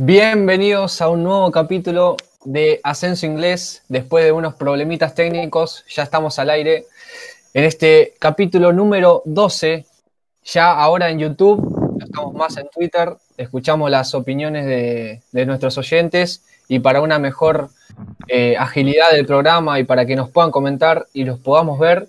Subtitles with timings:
[0.00, 3.82] Bienvenidos a un nuevo capítulo de Ascenso Inglés.
[3.88, 6.86] Después de unos problemitas técnicos, ya estamos al aire.
[7.52, 9.86] En este capítulo número 12,
[10.44, 16.78] ya ahora en YouTube, estamos más en Twitter, escuchamos las opiniones de, nuestros oyentes y
[16.78, 17.70] para una mejor
[18.28, 22.06] eh, agilidad del programa y para que nos puedan comentar y los podamos ver,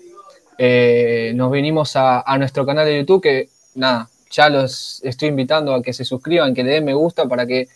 [0.59, 5.74] eh, nos venimos a, a nuestro canal de YouTube que, nada, ya los estoy invitando
[5.74, 7.68] a que se suscriban, que le den me gusta para que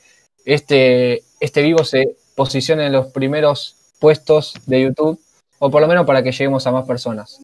[0.45, 5.19] este, este vivo se posicione en los primeros puestos de YouTube,
[5.60, 7.42] o por lo menos para que lleguemos a más personas.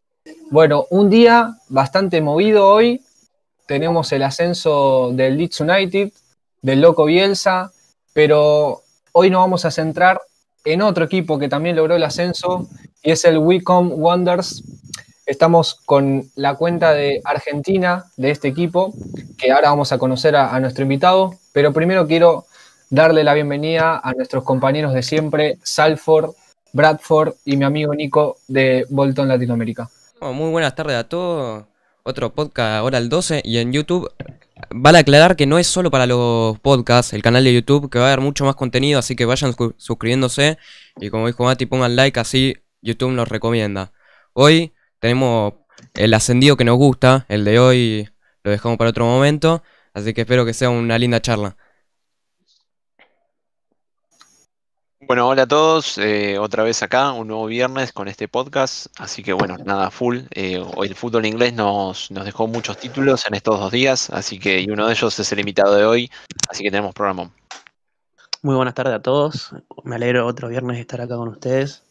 [0.52, 3.02] Bueno, un día bastante movido hoy.
[3.66, 6.12] Tenemos el ascenso del Leeds United,
[6.62, 7.72] del Loco Bielsa,
[8.14, 8.82] pero
[9.12, 10.20] hoy nos vamos a centrar
[10.66, 12.68] en otro equipo que también logró el ascenso
[13.04, 14.64] y es el Wicom Wonders.
[15.26, 18.94] Estamos con la cuenta de Argentina de este equipo,
[19.38, 22.48] que ahora vamos a conocer a nuestro invitado, pero primero quiero
[22.90, 26.32] darle la bienvenida a nuestros compañeros de siempre, Salford,
[26.74, 29.90] Bradford y mi amigo Nico de Bolton Latinoamérica.
[30.22, 31.66] Muy buenas tardes a todos.
[32.04, 34.12] Otro podcast ahora el 12 y en YouTube.
[34.72, 38.06] Vale aclarar que no es solo para los podcasts, el canal de YouTube, que va
[38.06, 40.58] a haber mucho más contenido, así que vayan suscribiéndose
[41.00, 43.92] y como dijo Mati, pongan like, así YouTube nos recomienda.
[44.34, 45.54] Hoy tenemos
[45.94, 48.10] el ascendido que nos gusta, el de hoy
[48.44, 49.64] lo dejamos para otro momento,
[49.94, 51.56] así que espero que sea una linda charla.
[55.10, 59.24] Bueno, hola a todos, eh, otra vez acá, un nuevo viernes con este podcast, así
[59.24, 60.20] que bueno, nada, full.
[60.30, 64.38] Eh, hoy el fútbol inglés nos, nos dejó muchos títulos en estos dos días, así
[64.38, 66.12] que y uno de ellos es el invitado de hoy,
[66.48, 67.32] así que tenemos programa.
[68.44, 69.52] Muy buenas tardes a todos,
[69.84, 71.82] me alegro otro viernes de estar acá con ustedes.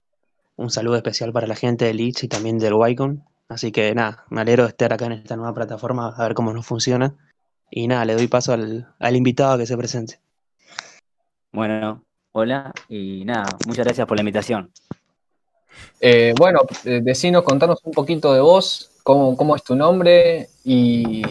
[0.54, 3.24] Un saludo especial para la gente de Leeds y también del Wycon.
[3.48, 6.52] Así que nada, me alegro de estar acá en esta nueva plataforma a ver cómo
[6.52, 7.16] nos funciona.
[7.68, 10.20] Y nada, le doy paso al, al invitado a que se presente.
[11.50, 14.70] Bueno, Hola y nada, muchas gracias por la invitación.
[16.00, 21.22] Eh, bueno, eh, decinos, contanos un poquito de vos, cómo, cómo es tu nombre y,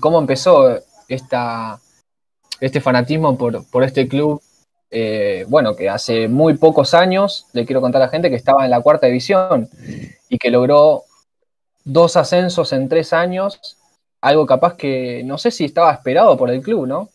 [0.00, 0.78] cómo empezó
[1.08, 1.80] esta,
[2.60, 4.40] este fanatismo por, este club.
[4.90, 8.64] Eh, bueno, que hace muy pocos años, le quiero contar a la gente que estaba
[8.64, 9.68] en la cuarta división
[10.28, 11.02] y que logró
[11.84, 13.78] dos ascensos en tres años,
[14.20, 17.10] algo capaz que no sé si estaba esperado por el club, ¿no?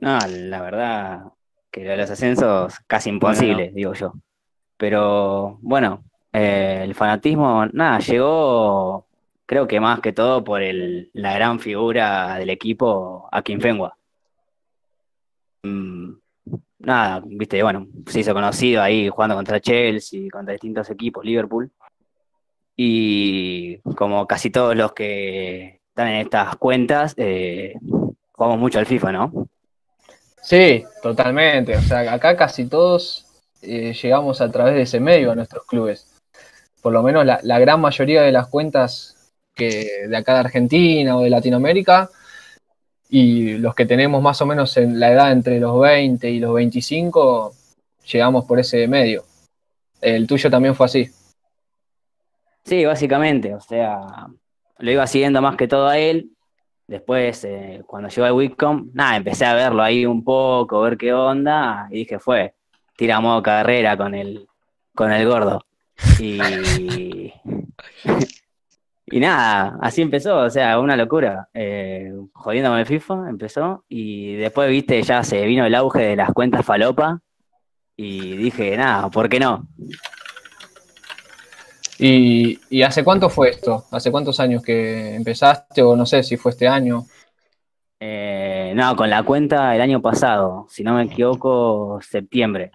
[0.00, 1.22] No, la verdad
[1.70, 4.14] que los ascensos casi imposibles, digo yo.
[4.76, 9.06] Pero bueno, eh, el fanatismo, nada, llegó
[9.50, 13.96] creo que más que todo por el, la gran figura del equipo, Akin Fengua.
[15.64, 16.12] Mm,
[16.78, 21.68] nada, viste, bueno, se hizo conocido ahí jugando contra Chelsea, contra distintos equipos, Liverpool.
[22.76, 27.74] Y como casi todos los que están en estas cuentas, eh,
[28.30, 29.48] jugamos mucho al FIFA, ¿no?
[30.50, 31.76] Sí, totalmente.
[31.76, 33.24] O sea, acá casi todos
[33.62, 36.18] eh, llegamos a través de ese medio a nuestros clubes.
[36.82, 41.22] Por lo menos la, gran mayoría de las cuentas que de acá de Argentina o
[41.22, 42.10] de Latinoamérica
[43.08, 46.52] y los que tenemos más o menos en la edad entre los 20 y los
[46.52, 47.54] 25
[48.10, 49.22] llegamos por ese medio.
[50.00, 51.08] El tuyo también fue así.
[52.64, 54.26] Sí, básicamente, o sea,
[54.78, 56.32] lo iba siguiendo más que todo a él
[56.90, 61.12] Después, eh, cuando llegó al Wicom, nada, empecé a verlo ahí un poco, ver qué
[61.12, 62.54] onda, y dije, fue,
[62.96, 64.48] tira modo carrera con el,
[64.92, 65.64] con el gordo.
[66.18, 67.32] Y,
[69.06, 71.48] y nada, así empezó, o sea, una locura.
[71.54, 76.32] Eh, jodiendo el FIFA, empezó, y después, viste, ya se vino el auge de las
[76.32, 77.20] cuentas falopa,
[77.96, 79.68] y dije, nada, ¿por qué no?
[82.02, 83.84] ¿Y, hace cuánto fue esto?
[83.90, 85.82] ¿Hace cuántos años que empezaste?
[85.82, 87.04] O no sé si fue este año.
[88.00, 92.72] Eh, no, con la cuenta el año pasado, si no me equivoco, septiembre.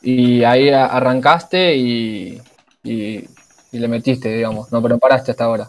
[0.00, 2.40] Y ahí arrancaste y,
[2.82, 5.68] le metiste, digamos, no, pero paraste hasta ahora.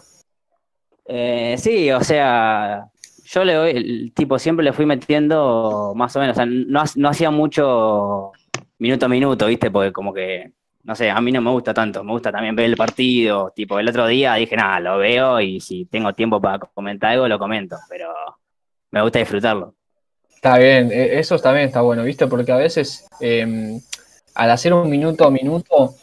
[1.04, 2.86] Eh, sí, o sea,
[3.24, 6.82] yo le doy, el tipo siempre le fui metiendo más o menos, o sea, no,
[6.96, 8.32] no hacía mucho
[8.78, 9.70] minuto a minuto, ¿viste?
[9.70, 10.54] Porque como que
[10.84, 13.78] no sé, a mí no me gusta tanto, me gusta también ver el partido, tipo,
[13.78, 17.38] el otro día dije, nada, lo veo y si tengo tiempo para comentar algo, lo
[17.38, 18.12] comento, pero
[18.90, 19.74] me gusta disfrutarlo.
[20.34, 22.26] Está bien, e, eso también está bueno, ¿viste?
[22.26, 23.80] Porque a veces em,
[24.34, 25.94] al hacer un minuto a minuto,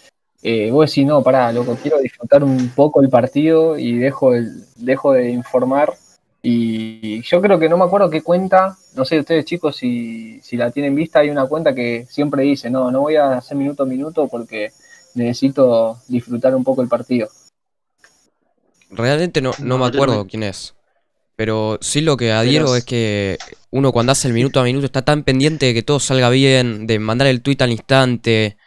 [0.42, 5.30] eh, vos decís, no, pará, loco, quiero disfrutar un poco el partido y dejo, de
[5.30, 5.94] informar.
[6.44, 10.58] Y yo creo que no me acuerdo qué cuenta, no sé ustedes chicos si, si
[10.58, 13.84] la tienen vista, hay una cuenta que siempre dice, no, no voy a hacer minuto
[13.84, 14.72] a minuto porque
[15.14, 17.30] necesito disfrutar un poco el partido.
[18.90, 20.74] Realmente no, no me acuerdo quién es.
[21.36, 23.38] Pero sí lo que adhiero es que
[23.70, 26.88] uno cuando hace el minuto a minuto está tan pendiente de que todo salga bien,
[26.88, 28.58] de mandar el tweet al instante,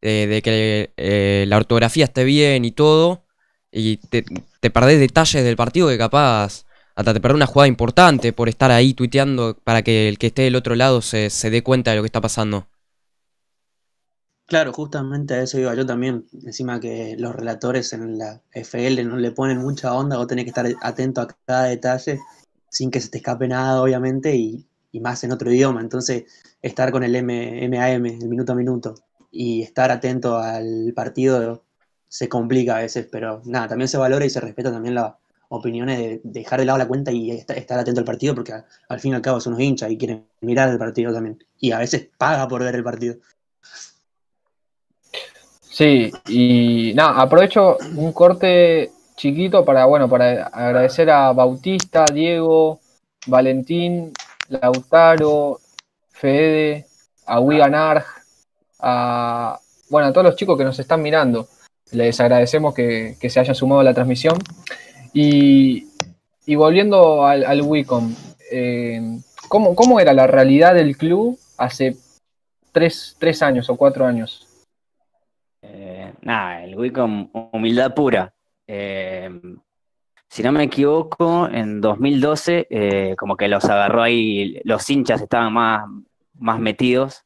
[0.00, 3.24] de, de que eh, la ortografía esté bien y todo,
[3.72, 4.24] y te,
[4.60, 6.64] te perdés detalles del partido que capaz
[7.00, 10.42] hasta te perdés una jugada importante por estar ahí tuiteando para que el que esté
[10.42, 12.66] del otro lado se, se dé cuenta de lo que está pasando.
[14.46, 16.26] Claro, justamente a eso iba yo también.
[16.44, 20.50] Encima que los relatores en la FL no le ponen mucha onda, vos tenés que
[20.50, 22.20] estar atento a cada detalle
[22.68, 25.80] sin que se te escape nada, obviamente, y, y más en otro idioma.
[25.80, 26.24] Entonces,
[26.62, 28.94] estar con el MAM, el minuto a minuto,
[29.30, 31.64] y estar atento al partido
[32.08, 35.14] se complica a veces, pero nada, también se valora y se respeta también las
[35.52, 38.64] opiniones de dejar de lado la cuenta y esta- estar atento al partido, porque al,
[38.88, 41.44] al fin y al cabo son unos hinchas y quieren mirar el partido también.
[41.58, 43.16] Y a veces paga por ver el partido.
[45.60, 52.80] Sí, y nada, aprovecho un corte chiquito para, bueno, para agradecer a Bautista, Diego,
[53.26, 54.12] Valentín,
[54.48, 55.60] Lautaro,
[56.10, 56.86] Fede,
[57.26, 58.04] a Wigan Arg,
[58.80, 61.48] a, bueno, a todos los chicos que nos están mirando.
[61.92, 64.36] Les agradecemos que, que se hayan sumado a la transmisión.
[65.12, 65.88] Y,
[66.46, 68.14] y volviendo al, al Wicom,
[68.50, 71.96] eh, ¿cómo, cómo era la realidad del club hace
[72.72, 74.46] tres, tres años o cuatro años?
[75.62, 78.32] Eh, nada, el Wicom, humildad pura.
[78.66, 79.30] Eh,
[80.28, 85.52] si no me equivoco, en 2012, eh, como que los agarró ahí, los hinchas estaban
[85.52, 85.84] más,
[86.34, 87.24] más metidos,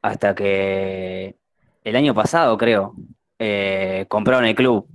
[0.00, 1.36] hasta que
[1.82, 2.94] el año pasado, creo,
[4.08, 4.86] compraron el club.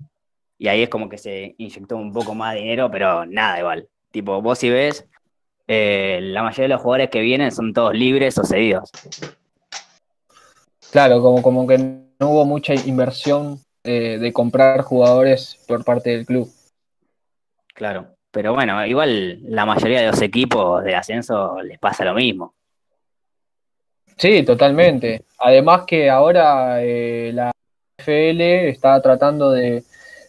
[0.66, 3.88] Y ahí es como que se inyectó un poco más de dinero, pero nada igual.
[4.10, 5.06] Tipo, vos si ves,
[5.68, 8.90] eh, la mayoría de los jugadores que vienen son todos libres o cedidos.
[10.92, 16.26] Claro, como, como que no hubo mucha inversión eh, de comprar jugadores por parte del
[16.26, 16.50] club.
[17.76, 22.56] Claro, pero bueno, igual la mayoría de los equipos de ascenso les pasa lo mismo.
[24.18, 25.26] Sí, totalmente.
[25.38, 27.52] Además que ahora eh, la
[28.00, 29.84] FL está tratando de,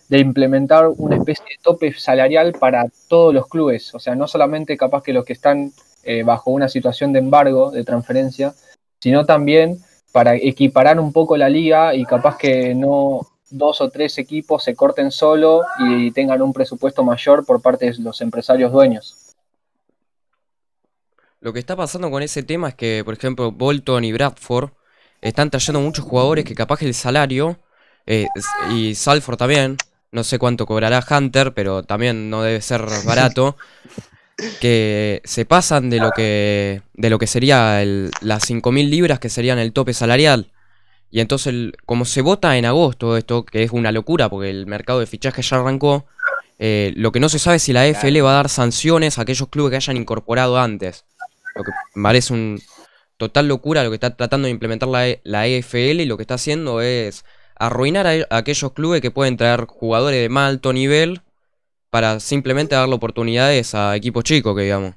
[0.08, 3.94] de implementar una especie de tope salarial para todos los clubes.
[3.94, 5.72] O sea, no solamente capaz que los que están
[6.04, 8.54] eh, bajo una situación de embargo, de transferencia,
[9.00, 9.78] sino también
[10.12, 13.20] para equiparar un poco la liga y capaz que no
[13.50, 17.98] dos o tres equipos se corten solo y tengan un presupuesto mayor por parte de
[17.98, 19.34] los empresarios dueños.
[21.40, 24.70] Lo que está pasando con ese tema es que, por ejemplo, Bolton y Bradford
[25.20, 27.58] están trayendo muchos jugadores que capaz el salario,
[28.06, 28.26] eh,
[28.70, 29.76] y Salford también,
[30.16, 33.56] no sé cuánto cobrará Hunter, pero también no debe ser barato,
[34.60, 39.28] que se pasan de lo que, de lo que sería el- las 5.000 libras que
[39.28, 40.50] serían el tope salarial.
[41.10, 44.66] Y entonces, el- como se vota en agosto esto, que es una locura porque el
[44.66, 46.06] mercado de fichaje ya arrancó,
[46.58, 49.22] eh, lo que no se sabe es si la FL va a dar sanciones a
[49.22, 51.04] aquellos clubes que hayan incorporado antes.
[51.54, 51.70] Lo que
[52.02, 52.60] parece un
[53.18, 56.22] total locura lo que está tratando de implementar la, E- la EFL y lo que
[56.24, 57.24] está haciendo es
[57.58, 61.22] arruinar a, a aquellos clubes que pueden traer jugadores de más alto nivel
[61.90, 64.94] para simplemente darle oportunidades a equipos chicos, que digamos.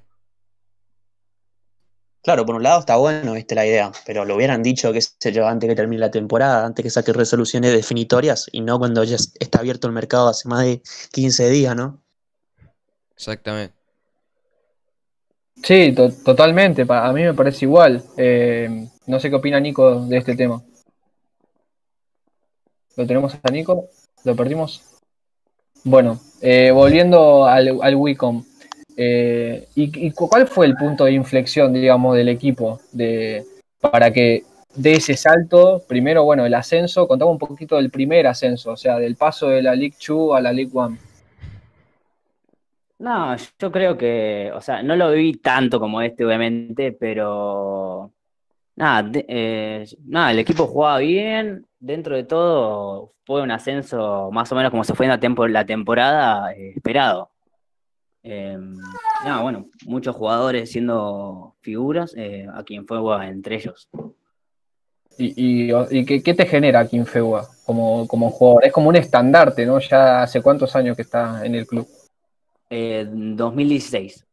[2.22, 5.32] Claro, por un lado está bueno, viste, la idea, pero lo hubieran dicho, qué sé
[5.32, 9.16] yo, antes que termine la temporada, antes que saque resoluciones definitorias y no cuando ya
[9.16, 12.02] es- está abierto el mercado hace más de 15 días, ¿no?
[13.16, 13.76] Exactamente.
[15.64, 16.86] Sí, to- totalmente.
[16.86, 18.04] pa- A mí me parece igual.
[18.18, 20.62] Eh, no sé qué opina Nico de este tema.
[22.96, 23.86] ¿Lo tenemos a Nico?
[24.24, 24.84] ¿Lo perdimos?
[25.84, 28.44] Bueno, eh, volviendo al, al Wicom.
[28.98, 33.46] eh, ¿y, y cu- cuál fue el punto de inflexión, digamos, del equipo de,
[33.80, 34.44] para que
[34.76, 35.82] dé ese salto?
[35.88, 37.08] Primero, bueno, el ascenso.
[37.08, 40.42] Contamos un poquito del primer ascenso, o sea, del paso de la League 2 a
[40.42, 40.98] la League 1.
[43.00, 48.12] No, yo creo que, o sea, no lo viví tanto como este, obviamente, pero
[48.80, 54.52] nada, de- eh, nada, el equipo jugaba bien, dentro de todo fue un ascenso más
[54.52, 57.30] o menos como se fue en la, tempo- la temporada eh, esperado.
[58.24, 58.58] Eh,
[59.26, 63.90] nada, bueno, muchos jugadores siendo figuras, eh, a quien fue entre ellos.
[65.18, 68.66] ¿Y, y, y qué, qué te genera Fewa como, como jugador?
[68.66, 69.80] Es como un estandarte, ¿no?
[69.80, 71.86] Ya hace cuántos años que está en el club.
[72.70, 74.26] Eh, 2016.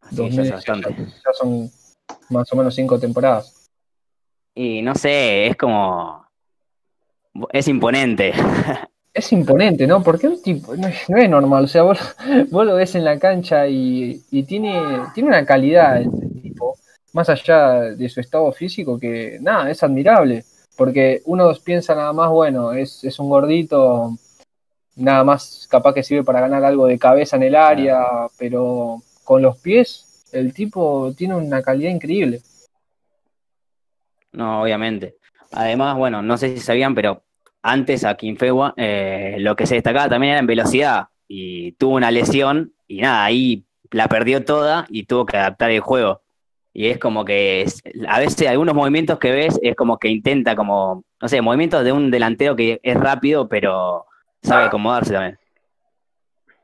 [0.00, 0.96] Así ya es 2016, bastante.
[0.96, 1.70] ya son
[2.30, 3.70] más o menos cinco temporadas.
[4.54, 6.26] Y no sé, es como.
[7.52, 8.32] Es imponente.
[9.14, 10.02] Es imponente, ¿no?
[10.02, 11.98] Porque un tipo, no es, no es normal, o sea, vos,
[12.50, 14.80] vos lo ves en la cancha y, y tiene,
[15.12, 16.78] tiene una calidad el tipo,
[17.12, 20.44] más allá de su estado físico, que nada, es admirable.
[20.78, 24.16] Porque uno piensa nada más, bueno, es, es un gordito
[24.96, 28.02] nada más capaz que sirve para ganar algo de cabeza en el área,
[28.38, 32.40] pero con los pies el tipo tiene una calidad increíble.
[34.32, 35.16] No, obviamente.
[35.52, 37.22] Además, bueno, no sé si sabían, pero
[37.62, 42.10] antes a Kinfewa eh, lo que se destacaba también era en velocidad y tuvo una
[42.10, 46.22] lesión y nada, ahí la perdió toda y tuvo que adaptar el juego.
[46.74, 47.66] Y es como que
[48.08, 51.92] a veces algunos movimientos que ves es como que intenta como, no sé, movimientos de
[51.92, 54.06] un delantero que es rápido, pero
[54.42, 55.38] sabe acomodarse también.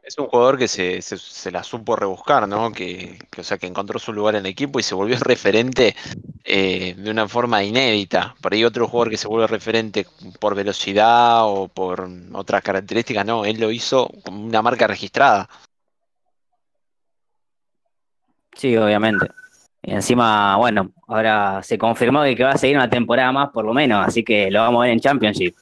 [0.09, 2.73] Es un jugador que se, se, la supo rebuscar, ¿no?
[2.73, 5.95] Que, o sea, que encontró su lugar en el equipo y se volvió referente
[6.45, 8.35] eh, de una forma inédita.
[8.41, 10.07] Por ahí otro jugador que se vuelve referente
[10.41, 15.47] por velocidad o por otras características, no, él lo hizo como una marca registrada.
[18.57, 19.27] Sí, obviamente.
[19.83, 23.75] Y encima, bueno, ahora se confirmó que va a seguir una temporada más por lo
[23.75, 25.55] menos, así que lo vamos a ver en Championship.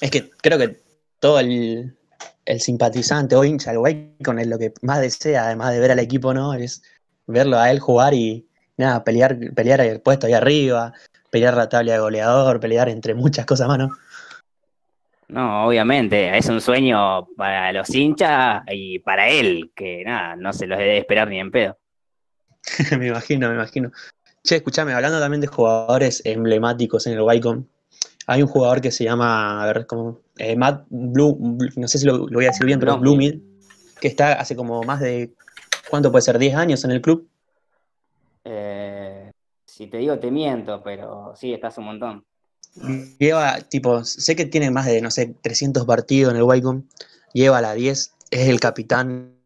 [0.00, 0.80] Es que creo que
[1.20, 1.96] todo el,
[2.48, 5.98] el simpatizante o hincha del Wacom es lo que más desea, además de ver al
[5.98, 6.54] equipo, ¿no?
[6.54, 6.82] Es
[7.26, 10.94] verlo a él jugar y nada, pelear, pelear el puesto ahí arriba,
[11.30, 13.90] pelear la tabla de goleador, pelear entre muchas cosas más, ¿no?
[15.28, 20.66] No, obviamente, es un sueño para los hinchas y para él, que nada, no se
[20.66, 21.76] los debe esperar ni en pedo.
[22.98, 23.92] me imagino, me imagino.
[24.42, 27.66] Che, escúchame, hablando también de jugadores emblemáticos en el Wacom,
[28.30, 32.04] hay un jugador que se llama, a ver, como eh, Matt Blue, no sé si
[32.04, 33.40] lo, voy a decir bien, pero Bloomid,
[34.02, 35.32] que está hace como más de,
[35.88, 36.38] ¿cuánto puede ser?
[36.38, 37.26] ¿10 años en el club?
[38.44, 39.30] Eh,
[39.64, 42.24] si te digo, te miento, pero sí, estás un montón.
[43.18, 46.86] Lleva, tipo, sé que tiene más de, no sé, 300 partidos en el Wycombe,
[47.32, 49.38] lleva la 10, es el capitán,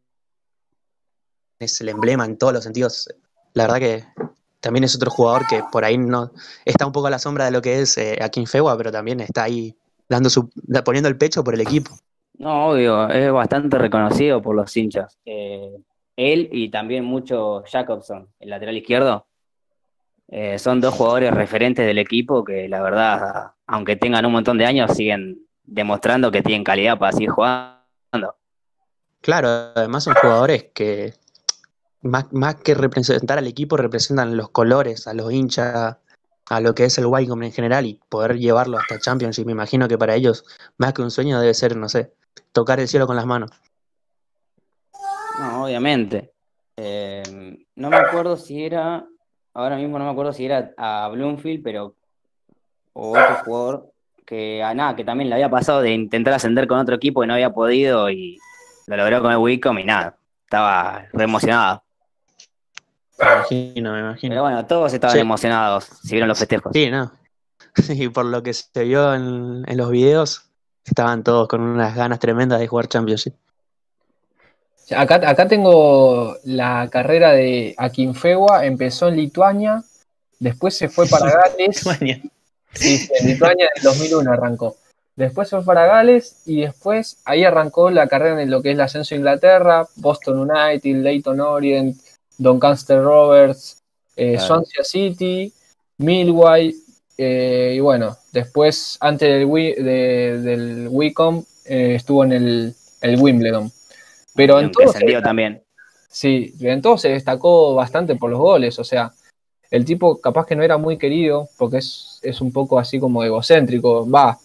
[1.60, 3.08] es el emblema en todos los sentidos.
[3.54, 4.04] La verdad que
[4.62, 6.30] también es otro jugador que por ahí no
[6.64, 9.20] está un poco a la sombra de lo que es eh, Akin Fewa, pero también
[9.20, 9.76] está ahí
[10.08, 10.48] dando su,
[10.84, 11.90] poniendo el pecho por el equipo.
[12.38, 15.18] No, obvio, es bastante reconocido por los hinchas.
[15.26, 15.76] Eh,
[16.16, 19.26] él y también mucho Jacobson, el lateral izquierdo,
[20.28, 24.66] eh, son dos jugadores referentes del equipo que la verdad, aunque tengan un montón de
[24.66, 28.36] años, siguen demostrando que tienen calidad para seguir jugando.
[29.20, 31.14] Claro, además son jugadores que
[32.02, 35.96] más, más que representar al equipo, representan los colores, a los hinchas,
[36.48, 39.46] a lo que es el Wycombe en general y poder llevarlo hasta Championship.
[39.46, 40.44] Me imagino que para ellos,
[40.78, 42.12] más que un sueño, debe ser, no sé,
[42.52, 43.50] tocar el cielo con las manos.
[45.38, 46.32] No, obviamente.
[46.76, 47.22] Eh,
[47.76, 49.06] no me acuerdo si era,
[49.54, 51.94] ahora mismo no me acuerdo si era a Bloomfield, pero
[52.94, 53.92] o otro jugador
[54.26, 57.26] que a nada, que también le había pasado de intentar ascender con otro equipo y
[57.26, 58.38] no había podido y
[58.86, 61.82] lo logró con el Wycombe y nada, estaba re emocionado.
[63.22, 64.32] Me imagino, me imagino.
[64.32, 66.72] Pero bueno, todos estaban emocionados, si vieron los festejos.
[66.72, 67.12] Sí, ¿no?
[67.88, 70.50] Y por lo que se vio en, los videos,
[70.84, 73.34] estaban todos con unas ganas tremendas de jugar Championship.
[74.94, 79.82] Acá, acá tengo la carrera de Akinfewa, empezó en Lituania,
[80.38, 81.26] después se fue para
[81.56, 81.82] Gales.
[82.72, 84.76] sí, en Lituania en 2001 arrancó.
[85.14, 88.74] Después se fue para Gales y después ahí arrancó la carrera en lo que es
[88.74, 91.96] el ascenso a Inglaterra, Boston United, Leighton Orient,
[92.38, 93.82] Doncaster Roberts,
[94.16, 95.52] eh, Swansea City,
[95.98, 96.74] Millway,
[97.16, 102.74] eh, y bueno, después, antes del, del Wicom, eh, estuvo en el,
[103.18, 103.70] Wimbledon.
[104.34, 105.62] Pero en todo, también.
[106.08, 109.12] Sí, en todo se destacó bastante por los goles, o sea,
[109.70, 113.24] el tipo capaz que no era muy querido, porque es, es un poco así como
[113.24, 114.38] egocéntrico, va,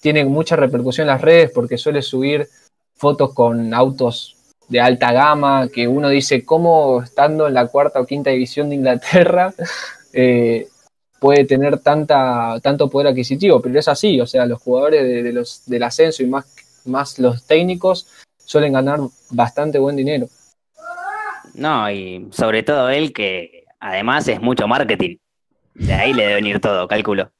[0.00, 2.48] tiene mucha repercusión en las redes porque suele subir
[2.96, 4.36] fotos con autos
[4.72, 8.76] de alta gama, que uno dice, ¿cómo estando en la cuarta o quinta división de
[8.76, 9.52] Inglaterra
[10.14, 10.66] eh,
[11.20, 13.60] puede tener tanta, tanto poder adquisitivo?
[13.60, 16.46] Pero es así, o sea, los jugadores de, los, del ascenso y más,
[16.86, 18.08] más los técnicos
[18.38, 20.26] suelen ganar bastante buen dinero.
[21.52, 25.18] No, y sobre todo él que además es mucho marketing.
[25.74, 27.30] De ahí le debe venir todo, cálculo.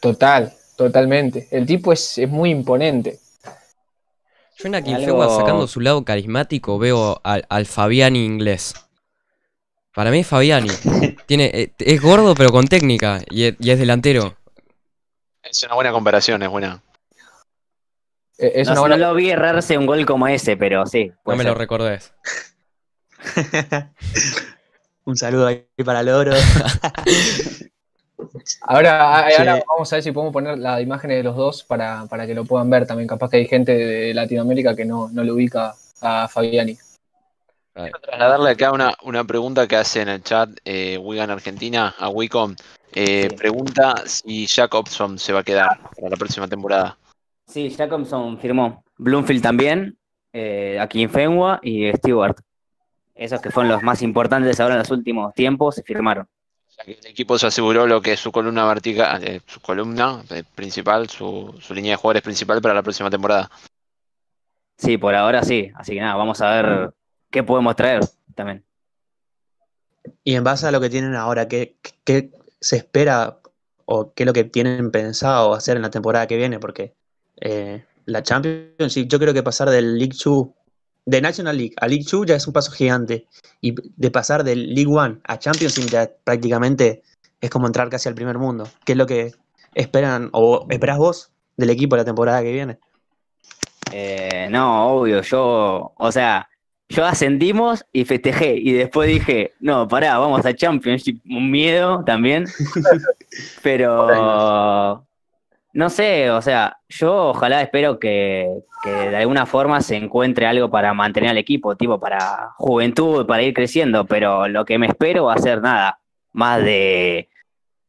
[0.00, 1.46] Total, totalmente.
[1.52, 3.20] El tipo es, es muy imponente.
[4.56, 8.74] Yo en Akinfewa sacando su lado carismático veo al, Fabiani inglés.
[9.94, 10.70] Para mí Fabiani.
[11.26, 14.36] Tiene, eh, es gordo pero con técnica y es, delantero.
[15.42, 16.82] Es una buena comparación, es buena.
[18.38, 21.12] Eh, es no, lo vi errarse un gol como ese, pero sí.
[21.26, 22.14] No me lo recordés.
[25.04, 26.32] un saludo ahí para Loro.
[28.62, 29.28] Ahora,
[29.68, 32.70] vamos a ver si podemos poner las imágenes de los dos para, que lo puedan
[32.70, 33.08] ver también.
[33.08, 36.76] Capaz que hay gente de Latinoamérica que no, no le ubica a Fabiani.
[37.74, 42.08] Quiero trasladarle acá una, una pregunta que hace en el chat eh, Wigan Argentina a
[42.08, 42.54] Wicom.
[42.92, 46.96] Eh, pregunta si Jacobson se va a quedar para la próxima temporada.
[47.46, 48.82] Sí, Jacobson firmó.
[48.96, 49.98] Bloomfield también,
[50.32, 52.38] eh, aquí en Fenwa y Stewart.
[53.14, 56.26] Esos que fueron los más importantes ahora en los últimos tiempos, se firmaron.
[56.76, 59.60] O sea que el equipo se aseguró lo que es su columna vertical, eh, su
[59.60, 63.50] columna eh, principal, su, su línea de jugadores principal para la próxima temporada.
[64.76, 65.70] Sí, por ahora sí.
[65.74, 66.94] Así que nada, vamos a ver
[67.30, 68.02] qué podemos traer
[68.34, 68.62] también.
[70.22, 73.40] Y en base a lo que tienen ahora, ¿qué, qué se espera
[73.86, 76.58] o qué es lo que tienen pensado hacer en la temporada que viene?
[76.58, 76.94] Porque
[77.40, 80.48] eh, la Championship, yo creo que pasar del League 2,
[81.06, 83.26] de National League a League 2 ya es un paso gigante.
[83.60, 87.02] Y de pasar del League 1 a Championship ya prácticamente
[87.40, 88.68] es como entrar casi al primer mundo.
[88.84, 89.32] ¿Qué es lo que
[89.74, 92.78] esperan o esperás vos del equipo la temporada que viene?
[93.92, 96.48] Eh, no, obvio, yo, o sea,
[96.88, 102.46] yo ascendimos y festejé y después dije, no, pará, vamos a Championship, un miedo también,
[103.62, 105.05] pero
[105.76, 108.48] no sé, o sea, yo ojalá espero que,
[108.82, 113.42] que de alguna forma se encuentre algo para mantener al equipo, tipo para juventud, para
[113.42, 116.00] ir creciendo, pero lo que me espero va a ser nada,
[116.32, 117.28] más de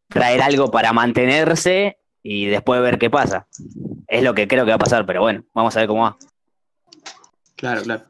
[0.09, 3.47] traer algo para mantenerse y después ver qué pasa.
[4.09, 6.17] Es lo que creo que va a pasar, pero bueno, vamos a ver cómo va.
[7.55, 8.03] Claro, claro.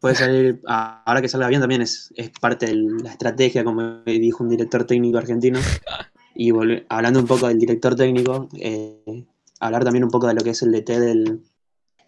[0.00, 4.42] Puede salir, ahora que salga bien también es, es parte de la estrategia, como dijo
[4.42, 5.60] un director técnico argentino.
[6.34, 6.50] Y
[6.88, 9.24] hablando un poco del director técnico, eh,
[9.60, 11.42] hablar también un poco de lo que es el DT del,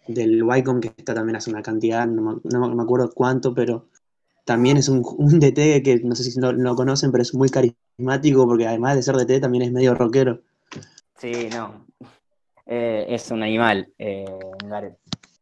[0.09, 3.87] del Wycombe, que está también hace una cantidad, no, me- acuerdo cuánto, pero
[4.45, 5.03] también es un,
[5.39, 9.17] DT que no sé si no conocen, pero es muy carismático porque además de ser
[9.17, 10.41] DT también es medio rockero.
[11.19, 11.87] Sí, no.
[12.67, 14.25] Eh, es un animal, eh.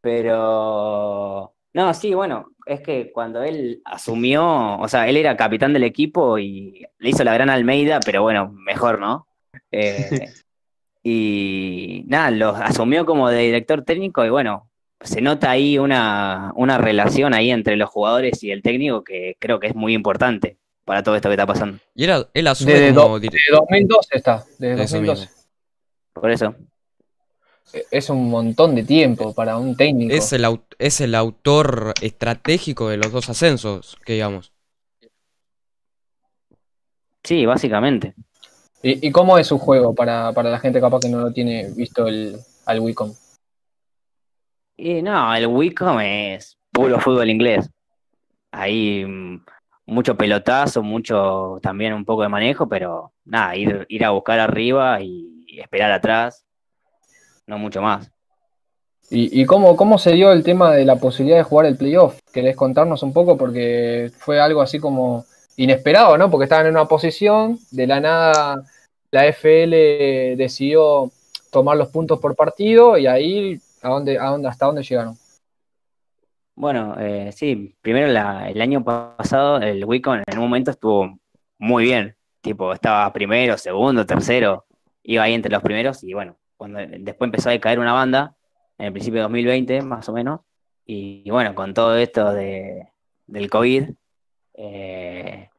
[0.01, 1.54] Pero.
[1.75, 6.39] No, sí, bueno, es que cuando él asumió, o sea, él era capitán del equipo
[6.39, 9.27] y le hizo la gran Almeida, pero bueno, mejor, ¿no?
[9.71, 10.09] Eh,
[11.03, 14.69] y nada, lo asumió como de director técnico y bueno,
[15.01, 19.59] se nota ahí una, una relación ahí entre los jugadores y el técnico que creo
[19.59, 21.77] que es muy importante para todo esto que está pasando.
[21.93, 25.21] Y era, él asume Desde, como do- dire- desde 2012 está, desde Eso 2012.
[25.21, 25.35] mismo.
[26.13, 26.55] Por eso.
[27.91, 30.13] Es un montón de tiempo para un técnico.
[30.13, 30.45] Es el,
[30.79, 34.53] es el autor estratégico de los dos ascensos, que digamos.
[37.23, 38.13] Sí, básicamente.
[38.83, 41.71] ¿Y, y cómo es su juego para, para la gente capaz que no lo tiene
[41.75, 43.13] visto el, al Wicom?
[44.77, 47.69] Y no, el Wicom es puro fútbol inglés.
[48.51, 49.43] Ahí mm,
[49.87, 55.01] mucho pelotazo, mucho también un poco de manejo, pero nada, ir, ir a buscar arriba
[55.01, 56.44] y esperar atrás,
[57.47, 58.11] no mucho más.
[59.09, 62.19] ¿Y, y cómo, cómo se dio el tema de la posibilidad de jugar el playoff?
[62.33, 63.37] ¿Querés contarnos un poco?
[63.37, 65.25] Porque fue algo así como
[65.57, 66.31] inesperado, ¿no?
[66.31, 68.63] Porque estaban en una posición, de la nada
[69.11, 71.11] la FL decidió
[71.51, 75.15] tomar los puntos por partido y ahí ¿a dónde, a dónde, hasta dónde llegaron.
[76.55, 81.17] Bueno, eh, sí, primero la- el año pasado el Wicom en un momento estuvo
[81.59, 84.65] muy bien, tipo estaba primero, segundo, tercero,
[85.03, 88.35] iba ahí entre los primeros y bueno, cuando después empezó a decaer una banda,
[88.77, 90.41] en el principio de 2020 más o menos,
[90.85, 92.87] y, y bueno, con todo esto de,
[93.27, 93.89] del COVID,
[94.57, 95.49] eh,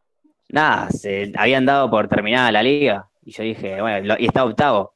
[0.48, 4.48] nada, se habían dado por terminada la liga y yo dije, bueno, lo- y estaba
[4.48, 4.94] octavo,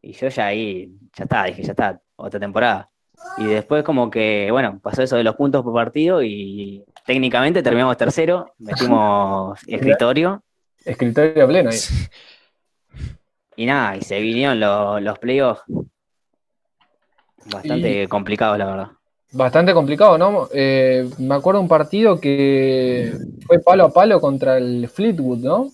[0.00, 2.88] y yo ya ahí, ya está, dije, ya está, otra temporada.
[3.38, 7.96] Y después como que, bueno, pasó eso de los puntos por partido y técnicamente terminamos
[7.96, 10.42] tercero, metimos escritorio
[10.84, 11.78] Escritorio pleno ahí.
[13.56, 15.62] y nada, y se vinieron los, los playoffs.
[17.46, 18.88] Bastante complicados, la verdad.
[19.32, 20.48] Bastante complicado, ¿no?
[20.52, 23.14] Eh, me acuerdo un partido que
[23.46, 25.70] fue palo a palo contra el Fleetwood, ¿no?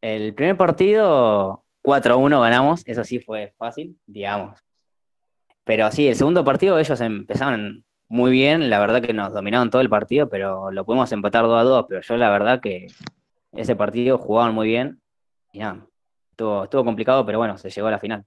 [0.00, 4.58] El primer partido, 4-1 ganamos, eso sí fue fácil, digamos.
[5.64, 9.82] Pero sí, el segundo partido ellos empezaron muy bien, la verdad que nos dominaron todo
[9.82, 12.86] el partido, pero lo pudimos empatar 2 a 2, pero yo la verdad que
[13.52, 15.00] ese partido jugaban muy bien
[15.52, 15.86] y nada,
[16.34, 18.24] estuvo, estuvo complicado, pero bueno, se llegó a la final.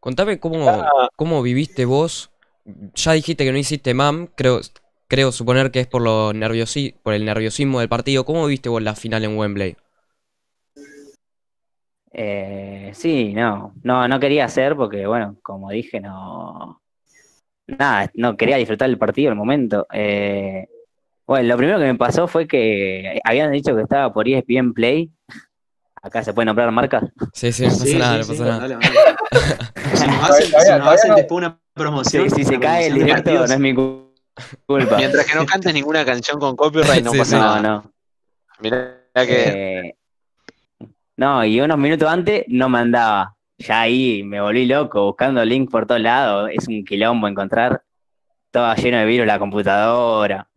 [0.00, 2.30] Contame cómo, cómo viviste vos.
[2.94, 4.60] Ya dijiste que no hiciste MAM, creo,
[5.08, 8.24] creo suponer que es por, lo nerviosi por el nerviosismo del partido.
[8.24, 9.76] ¿Cómo viste vos la final en Wembley?
[12.12, 16.80] Eh, sí, no, no, no quería hacer porque, bueno, como dije, no,
[17.66, 19.86] nada, no quería disfrutar el partido, el momento.
[19.92, 20.66] Eh,
[21.26, 25.10] bueno, lo primero que me pasó fue que habían dicho que estaba por ESPN Play.
[26.02, 27.04] Acá se pueden nombrar marcas.
[27.34, 28.58] Sí, sí, no pasa Sí, nada, sí, no sí, pasa nada.
[28.68, 28.98] dale, dale.
[29.96, 32.30] Si nos hacen, si nos hacen después una promoción.
[32.30, 34.14] Sí, si se cae el directo no es mi cu-
[34.66, 34.96] culpa.
[34.96, 37.36] Mientras que no cantes ninguna canción con copyright, no Sí, pasa sí.
[37.36, 37.60] No, nada.
[37.60, 37.92] no.
[38.60, 39.94] Mirá que Eh,
[41.16, 43.36] no, y unos minutos antes no me andaba.
[43.58, 46.50] ya ahí me volví loco buscando link por todos lados.
[46.52, 47.82] Es un quilombo encontrar.
[48.50, 50.48] Todo lleno de virus la computadora.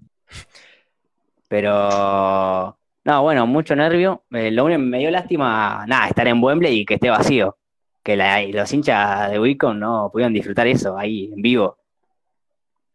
[1.47, 2.77] Pero.
[3.05, 4.23] No, bueno, mucho nervio.
[4.31, 7.57] Eh, lo único me dio lástima, nada, estar en Wembley y que esté vacío.
[8.01, 11.77] Que la- los hinchas de Wicom no pudieron disfrutar eso ahí en vivo.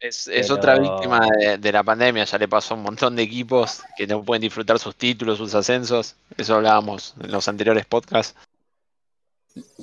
[0.00, 3.16] Es, es Pero- otra víctima de, de la pandemia, ya le pasó a un montón
[3.16, 6.14] de equipos que no pueden disfrutar sus títulos, sus ascensos.
[6.36, 8.34] Eso hablábamos en los anteriores podcasts.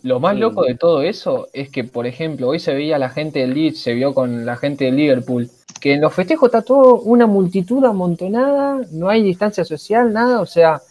[0.03, 3.39] Lo más loco de todo eso es que, por ejemplo, hoy se veía la gente
[3.39, 5.49] del Leeds, se vio con la gente del Liverpool,
[5.85, 10.45] que en los festejos está todo una multitud amontonada, no hay distancia social, nada, o
[10.47, 10.81] sea,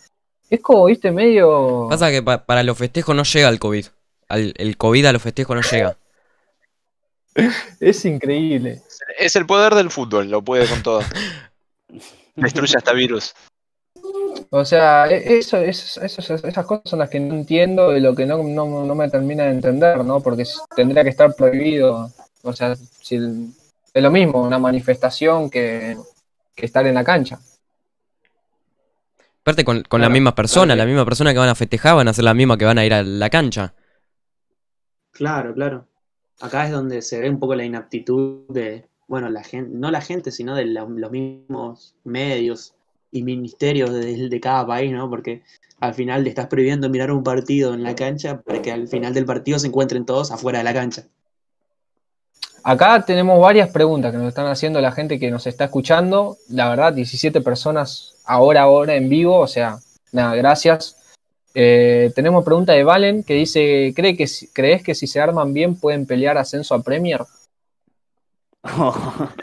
[0.48, 1.88] es como, viste, medio...
[1.90, 3.86] Pasa que pa- para los festejos no llega el COVID.
[4.28, 5.96] Al- el COVID a los festejos no llega.
[7.80, 8.82] Es increíble.
[9.18, 11.00] Es el poder del fútbol, lo puede con todo.
[12.36, 13.34] Destruye hasta virus.
[14.50, 18.14] O sea, e- eso, eso- eso- esas cosas son las que no entiendo y lo
[18.14, 20.20] que no, no, no me termina de entender, ¿no?
[20.20, 20.44] Porque
[20.76, 22.12] tendría que estar prohibido.
[22.44, 23.48] O sea, si el-
[23.94, 25.96] es lo mismo, una manifestación que,
[26.54, 27.40] que estar en la cancha.
[29.42, 30.78] Aparte con, con Claro, la misma persona, claro.
[30.78, 32.84] la misma persona que van a festejar van a ser la misma que van a
[32.84, 33.74] ir a la cancha.
[35.12, 35.86] Claro, claro.
[36.40, 40.00] Acá es donde se ve un poco la inaptitud de, bueno, la gente, no la
[40.00, 42.74] gente, sino de la- los mismos medios
[43.10, 45.08] y ministerios de, de cada país, ¿no?
[45.08, 45.42] Porque
[45.80, 49.14] al final le estás prohibiendo mirar un partido en la cancha para que al final
[49.14, 51.06] del partido se encuentren todos afuera de la cancha.
[52.66, 56.38] Acá tenemos varias preguntas que nos están haciendo la gente que nos está escuchando.
[56.48, 59.38] La verdad, 17 personas ahora, ahora en vivo.
[59.38, 59.76] O sea,
[60.12, 60.96] nada, gracias.
[61.52, 65.78] Eh, tenemos pregunta de Valen que dice, ¿cree que, ¿crees que si se arman bien
[65.78, 67.20] pueden pelear ascenso a Premier?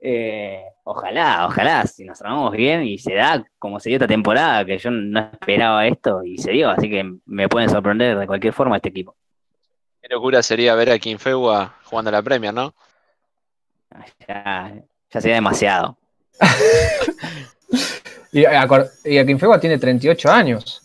[0.00, 4.64] Eh, ojalá, ojalá, si nos armamos bien y se da como se dio esta temporada,
[4.64, 8.54] que yo no esperaba esto y se dio, así que me pueden sorprender de cualquier
[8.54, 9.16] forma este equipo.
[10.08, 12.74] Qué locura sería ver a Kinfewa jugando a la Premier, ¿no?
[14.28, 14.72] Ya,
[15.10, 15.96] ya sería demasiado.
[18.32, 20.82] Y, acor- y Akinfewa tiene 38 años.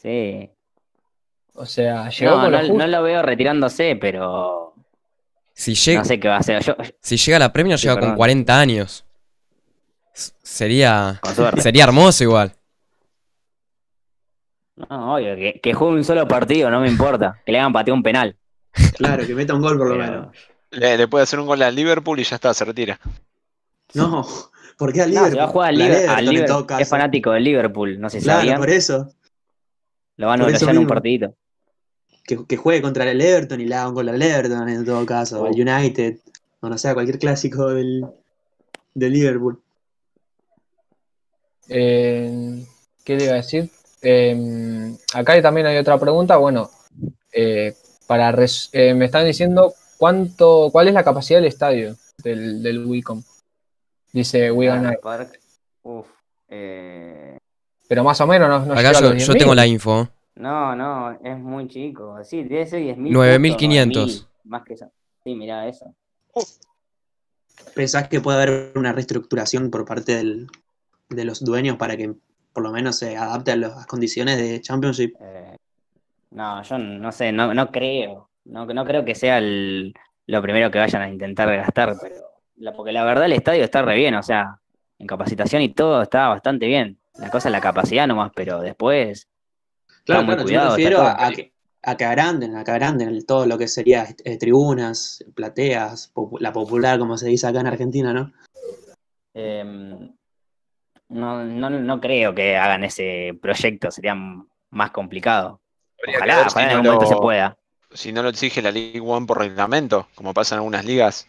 [0.00, 0.48] Sí.
[1.54, 4.72] O sea, llegó No, con lo no, no lo veo retirándose, pero
[5.52, 6.62] Si llega, no sé qué va a hacer.
[6.64, 8.16] Yo, si llega a la Premier Sí, llega con perdón.
[8.16, 9.04] 40 años.
[10.14, 11.60] S- Sería, con suerte.
[11.60, 12.52] sería hermoso igual.
[14.76, 17.38] No, obvio, que, que juegue un solo partido, no me importa.
[17.44, 18.36] Que le hagan patear un penal.
[18.96, 20.36] Claro, que meta un gol por lo menos.
[20.70, 23.00] Le, le puede hacer un gol al Liverpool y ya está, se retira.
[23.94, 24.26] No,
[24.78, 25.30] ¿por qué al No, Liverpool?
[25.32, 26.36] se va a jugar al Liverpool.
[26.36, 28.58] Everton es fanático del Liverpool, no sé si Claro, sabían.
[28.60, 29.08] por eso.
[30.16, 31.34] Lo van a en un partidito.
[32.24, 35.04] Que, que juegue contra el Everton y le haga un gol al Everton en todo
[35.06, 35.42] caso.
[35.42, 36.18] O al United.
[36.60, 38.04] O no sé, cualquier clásico del,
[38.94, 39.60] del Liverpool.
[41.68, 42.64] Eh,
[43.04, 43.70] ¿Qué le iba a decir?
[44.02, 46.36] Eh, acá también hay otra pregunta.
[46.36, 46.70] Bueno,
[47.32, 47.74] eh,
[48.10, 51.94] para res- eh, me están diciendo cuánto, cuál es la capacidad del estadio
[52.24, 53.22] del, del Wicom.
[54.12, 54.96] Dice Wigan.
[55.00, 55.38] Park,
[55.84, 56.08] uf,
[56.48, 57.38] eh,
[57.86, 59.38] Pero más o menos no, no Acá yo, los yo 10.000.
[59.38, 60.08] tengo la info.
[60.34, 62.18] no, no, es muy chico.
[62.24, 63.12] Sí, debe ser 10.000.
[63.12, 64.02] 9.500.
[64.02, 64.90] justo, 9.000, Más que eso.
[65.22, 65.94] Sí, mirá eso.
[67.76, 70.48] ¿Pensás que puede haber una reestructuración por parte del-
[71.10, 72.12] de los dueños para que
[72.52, 75.14] por lo menos se adapte a las condiciones de Championship?
[75.20, 75.54] Eh,
[76.30, 78.30] no, yo no sé, no, no creo.
[78.44, 79.92] No, no creo que sea el-
[80.26, 82.16] lo primero que vayan a intentar gastar, pero
[82.56, 84.58] la- porque la verdad el estadio está re bien, o sea,
[84.98, 86.98] en capacitación y todo está bastante bien.
[87.18, 89.28] La cosa es la capacidad nomás, pero después
[90.04, 93.46] Claro, claro, yo me cuidado, refiero a, que, a que agranden, a que agranden todo
[93.46, 98.32] lo que sería eh, tribunas, plateas, la popular, como se dice acá en Argentina, ¿no?
[99.34, 100.12] Em,
[101.08, 104.14] no, no, no creo que hagan ese proyecto, sería
[104.70, 105.59] más complicado.
[106.00, 107.56] Habría que Ojalá, ver ojalá si en no momento lo- se pueda.
[107.92, 111.26] Si no lo exige la League One por reglamento, como pasa en algunas ligas.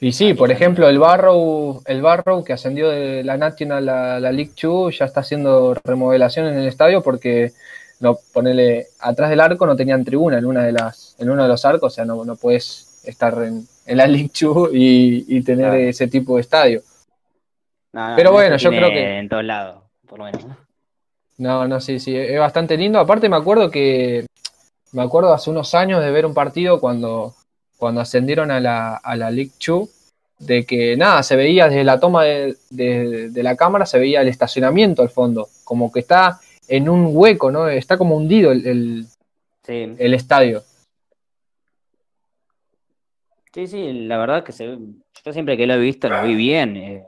[0.00, 4.32] Y sí, por ejemplo, el Barrow, el Barrow que ascendió de la National a la
[4.32, 7.52] League Two ya está haciendo remodelación en el estadio porque
[8.00, 11.50] no ponele atrás del arco no tenían tribuna en una de las en uno de
[11.50, 15.42] los arcos, o sea, no, no puedes estar en, en la League Two y, y
[15.42, 15.80] tener Claro.
[15.82, 16.80] ese tipo de estadio.
[17.92, 20.46] No, no, Pero no bueno, yo creo que- En todos lados, por lo menos.
[21.40, 22.98] No, no, sí, sí, es bastante lindo.
[22.98, 24.26] Aparte me acuerdo que,
[24.92, 27.34] me acuerdo hace unos años de ver un partido cuando,
[27.78, 29.52] cuando ascendieron a la, a la League
[30.38, 34.20] de que nada, se veía desde la toma de, de- de la cámara, se veía
[34.20, 37.68] el estacionamiento al fondo, como que está en un hueco, ¿no?
[37.68, 39.06] Está como hundido el, el-
[39.62, 39.94] Sí.
[39.98, 40.62] el estadio.
[43.54, 44.66] Sí, sí, la verdad que se
[45.24, 47.06] yo siempre que lo he visto lo vi bien, eh,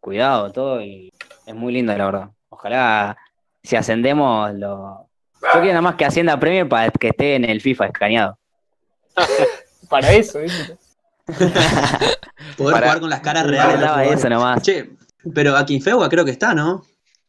[0.00, 1.12] cuidado todo y
[1.46, 2.30] es muy lindo la verdad.
[2.50, 3.16] Ojalá
[3.62, 5.08] si ascendemos lo,
[5.40, 8.38] Yo quiero nada más que Hacienda Premier para que esté en el FIFA escaneado.
[9.88, 10.76] Para eso, ¿viste?
[12.56, 13.74] Poder Para- jugar con las caras reales.
[13.74, 14.18] de los Faltaba jugadores.
[14.20, 14.62] eso nomás.
[14.62, 14.90] Che,
[15.34, 16.82] pero aquí Infegua creo que está, ¿no?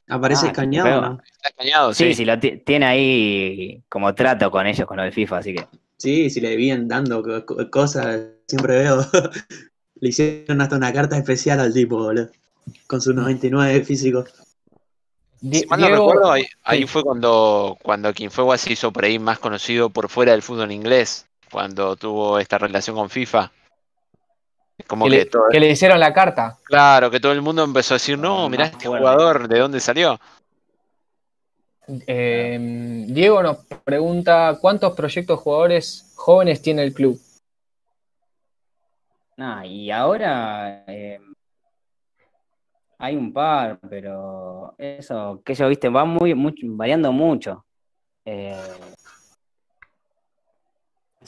[0.08, 1.02] Aparece Ah, escaneado.
[1.02, 1.20] ¿no?
[1.36, 2.14] Está escaneado, Sí, sí.
[2.16, 5.68] sí, lo ti- tiene ahí como trato con ellos, con lo del FIFA, así que.
[5.98, 9.06] Sí, si le vienen dando co- co- cosas, siempre veo.
[10.02, 12.30] le hicieron hasta una carta especial al tipo, boludo.
[12.88, 14.34] Con sus 99 físicos.
[15.52, 16.88] Si mal no Diego- recuerdo, ahí, ahí sí.
[16.88, 21.26] fue cuando, cuando Quinfuegua se hizo por ahí más conocido por fuera del fútbol inglés,
[21.52, 23.52] cuando tuvo esta relación con FIFA.
[24.88, 26.58] Como que, que, le, todo, que le hicieron la carta.
[26.64, 29.80] claro, que todo el mundo empezó a decir, no, Ah, mirá este jugador, ¿de dónde
[29.80, 30.20] salió?
[32.08, 32.58] Eh,
[33.10, 37.20] Diego nos pregunta cuántos proyectos jugadores jóvenes tiene el club.
[39.36, 41.20] Nah, y ahora eh,
[43.04, 47.66] hay un par, pero eso, que yo viste, va muy, variando mucho.
[48.24, 48.56] Eh,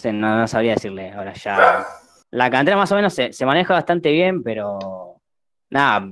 [0.06, 1.86] no no, sabría decirle ahora ya.
[2.32, 5.20] La cantera más o menos se, maneja bastante bien, pero
[5.70, 6.10] nada,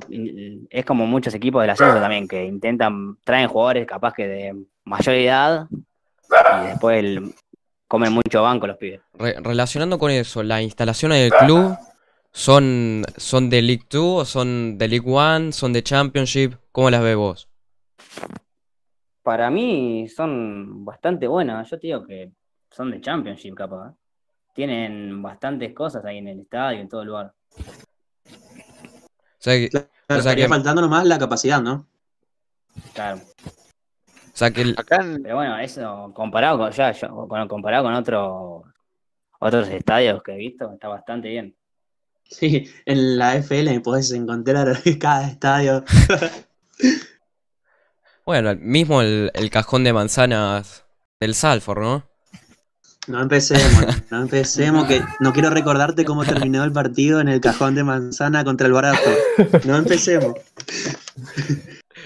[0.70, 5.16] es como muchos equipos del ascenso también que intentan, traen jugadores capaz que de mayor
[5.16, 7.20] edad y después
[7.88, 9.00] comen mucho banco los pibes.
[9.14, 11.78] Re- relacionando con eso, ¿las instalaciones del club
[12.34, 15.52] son, son de League 2 o son de League 1?
[15.52, 16.56] ¿Son de Championship?
[16.72, 17.50] ¿Cómo las ves vos?
[19.22, 21.70] Para mí son bastante buenas.
[21.70, 22.32] Yo te digo que
[22.70, 23.92] son de Championship, capaz.
[23.92, 23.94] ¿eh?
[24.54, 27.34] Tienen bastantes cosas ahí en el estadio, en todo lugar.
[28.28, 31.88] O sea que, Claro, O sea estaría que- faltando nomás la capacidad, ¿no?
[32.94, 33.20] Claro.
[33.22, 34.76] o sea que el-
[35.22, 38.64] Pero bueno, eso comparado con ya, yo- con, comparado con otros
[39.40, 41.56] otros estadios que he visto, está bastante bien.
[42.30, 45.84] Sí, en la FL podés encontrar cada estadio.
[48.26, 50.86] bueno, el- mismo el, el cajón de manzanas
[51.20, 52.10] del Salford, ¿no?
[53.06, 57.76] No empecemos, no empecemos, que no quiero recordarte cómo terminó el partido en el cajón
[57.76, 59.10] de manzana contra el barato.
[59.66, 60.36] No empecemos.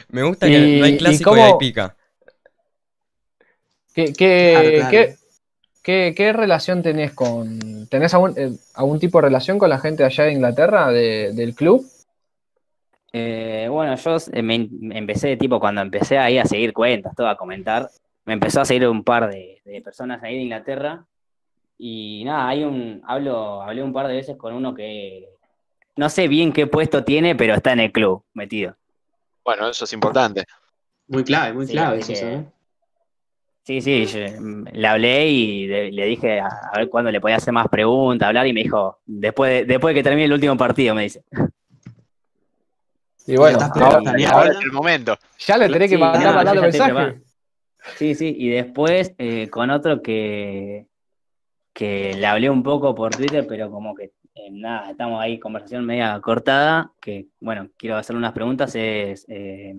[0.10, 1.96] Me gusta que no hay clásico y, cómo- hay pica.
[3.94, 4.90] ¿Qué, qué, Claro, claro.
[4.92, 5.18] qué-
[5.88, 7.88] qué- qué relación tenés con.
[7.90, 11.56] ¿Tenés algún, eh, algún tipo de relación con la gente allá de Inglaterra, de- del
[11.56, 11.84] club?
[13.14, 17.28] Eh, bueno, yo eh, me, me empecé, tipo, cuando empecé ahí a seguir cuentas, todo
[17.30, 17.90] a comentar,
[18.26, 21.06] me empezó a seguir un par de, de personas ahí de Inglaterra.
[21.80, 25.30] Y nada, hay un, hablo, hablé un par de veces con uno que
[25.96, 28.76] no sé bien qué puesto tiene, pero está en el club metido.
[29.46, 30.44] bueno, eso es importante.
[31.08, 32.44] Muy clave, muy clave eso, ¿eh?
[33.68, 37.20] Sí, sí, yo, mm, le hablé y de- le dije a, a ver cuándo le
[37.20, 40.32] podía hacer más preguntas, hablar, y me dijo, después de, después de que termine el
[40.32, 41.26] último partido, me dice.
[43.26, 45.18] Y bueno, ahora, es el momento.
[45.40, 47.16] ya le tenés que mandar no, mandando preparado.
[47.98, 50.88] Sí, sí, y después eh, con otro que,
[51.74, 55.86] que le hablé un poco por Twitter, pero como que eh, nada, estamos ahí, conversación
[55.86, 59.76] media cortada, que bueno, quiero hacerle unas preguntas, es, eh,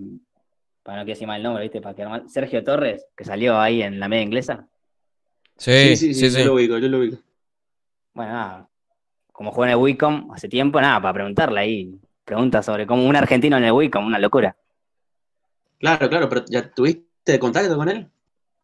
[0.88, 1.82] para no quiero decir mal el nombre, ¿viste?
[1.82, 4.66] Para quedar mal, Sergio Torres, que salió ahí en la media inglesa.
[5.58, 7.18] Sí, Sí, sí, sí, yo lo ubico, yo lo ubico.
[8.14, 8.68] Bueno, nada,
[9.30, 13.14] como juega en el Wicom hace tiempo, nada, para preguntarle ahí, preguntas sobre cómo un
[13.14, 14.56] argentino en el Wicom, una locura.
[15.78, 18.08] Claro, claro, pero ¿ya tuviste contacto con él?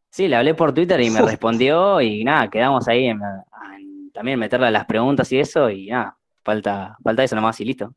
[0.08, 1.28] Sí, le hablé por Twitter y me Uf.
[1.28, 6.16] respondió y nada, quedamos ahí en, en también meterle las preguntas y eso y nada,
[6.42, 7.94] falta, falta eso nomás y listo.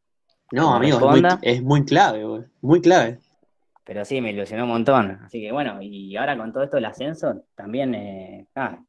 [0.51, 3.19] No, amigo, es muy, es muy clave, güey, muy clave.
[3.87, 5.11] Pero sí, me ilusionó un montón.
[5.23, 8.79] Así que bueno, y ahora con todo esto del ascenso, también, eh, ah,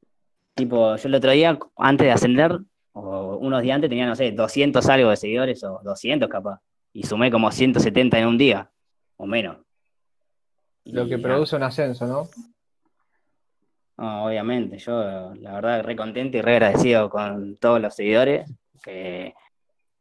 [0.55, 2.59] tipo, yo el otro día, antes de ascender,
[2.95, 6.61] o unos días antes, tenía, no sé, 200 algo de seguidores, o 200 capaz,
[6.93, 8.73] y sumé como 170 en un día,
[9.17, 9.59] o menos.
[10.85, 12.29] Lo Y, que produce un ascenso, ¿no?
[13.99, 18.51] no, obviamente, yo la verdad re contento y re agradecido con todos los seguidores,
[18.83, 19.33] que,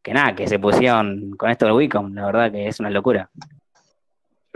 [0.02, 3.30] que nada, que se pusieron con esto del Wicom, la verdad que es una locura.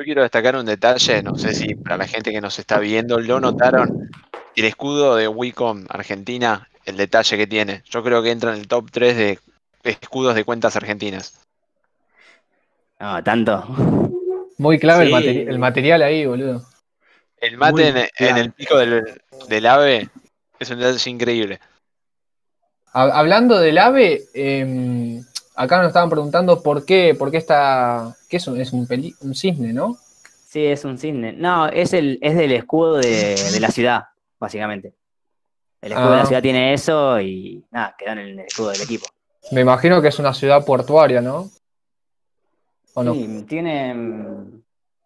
[0.01, 3.19] Yo quiero destacar un detalle, no sé si para la gente que nos está viendo
[3.19, 4.09] lo notaron.
[4.55, 7.83] El escudo de Wicom Argentina, el detalle que tiene.
[7.85, 9.39] Yo creo que entra en el top 3 de
[9.83, 11.39] escudos de cuentas argentinas.
[12.99, 13.63] No, tanto.
[14.57, 15.13] Muy clave el, Sí.
[15.13, 16.63] materi- el material ahí, boludo.
[17.37, 20.09] El mate en, el pico del, del ave
[20.57, 21.59] es un detalle increíble.
[22.93, 25.21] Ha- Hablando del ave, eh,
[25.61, 28.15] acá nos estaban preguntando por qué, por qué está.
[28.29, 29.97] ¿Qué es un, es un, peli- un cisne, ¿no?
[30.47, 31.33] Sí, es un cisne.
[31.33, 34.03] No, es el, es del escudo de, de la ciudad,
[34.39, 34.93] básicamente.
[35.81, 36.19] El escudo de Ah.
[36.19, 39.05] la ciudad tiene eso y nada, quedó en el escudo del equipo.
[39.51, 41.49] Me imagino que es una ciudad portuaria, ¿no?
[42.93, 43.13] ¿O no?
[43.13, 43.95] Sí, tiene,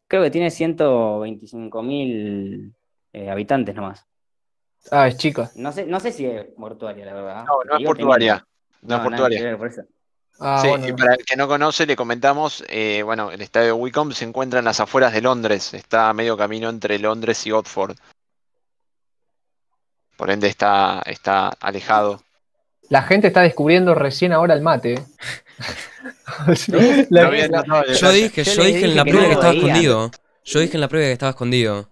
[0.07, 2.73] creo que tiene 125 mil
[3.13, 4.05] eh, habitantes nomás.
[4.91, 5.49] Ah, es chica.
[5.55, 7.45] No sé, no sé si es mortuaria, la verdad.
[7.45, 8.45] No, no es portuaria.
[8.81, 9.57] No es portuaria.
[9.57, 9.81] por eso.
[10.39, 10.87] Ah, sí, bueno.
[10.87, 14.25] y para el que no conoce, le comentamos, eh, bueno, el estadio de Wycombe se
[14.25, 17.95] encuentra en las afueras de Londres, está a medio camino entre Londres y Oxford.
[20.17, 22.21] Por ende está, está alejado.
[22.89, 24.93] La gente está descubriendo recién ahora el mate.
[24.93, 25.05] ¿eh?
[26.67, 30.11] Yo dije, Yo dije en la no que estaba escondido.
[30.43, 31.89] Yo dije en la previa que estaba escondido.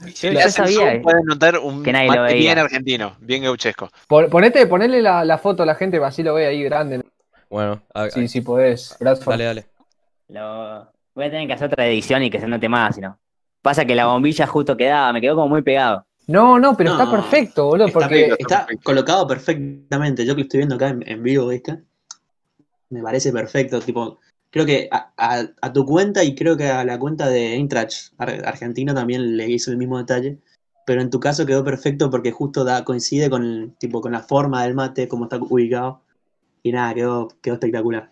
[0.00, 3.90] Yo- hacen sabía zoom, pueden notar un que nadie lo mate bien argentino, bien gauchesco.
[4.08, 7.02] Pon- Ponete, ponele la, la foto a la gente, así lo ve ahí grande.
[7.50, 8.96] Bueno, a- Sí, sí podés.
[9.00, 9.32] Bradford.
[9.32, 9.66] dale, dale.
[10.28, 13.18] Lo- Voy a tener que hacer otra edición y que se note más, si no.
[13.62, 16.06] Pasa que la bombilla justo quedaba, me quedó como muy pegado.
[16.28, 20.24] No, no, pero No, está perfecto, boludo, Está, porque está colocado perfectamente.
[20.24, 21.78] Yo que lo estoy viendo acá en, en vivo, ¿viste?
[22.90, 23.80] Me parece perfecto.
[23.80, 24.20] Tipo,
[24.50, 28.12] creo que a, a- a tu cuenta y creo que a la cuenta de Eintracht
[28.18, 30.38] Ar- Argentina también le hizo el mismo detalle.
[30.86, 34.20] Pero en tu caso quedó perfecto porque justo da, coincide con, el- tipo, con la
[34.20, 36.00] forma del mate, cómo está ubicado.
[36.62, 38.10] Y nada, quedó, quedó espectacular.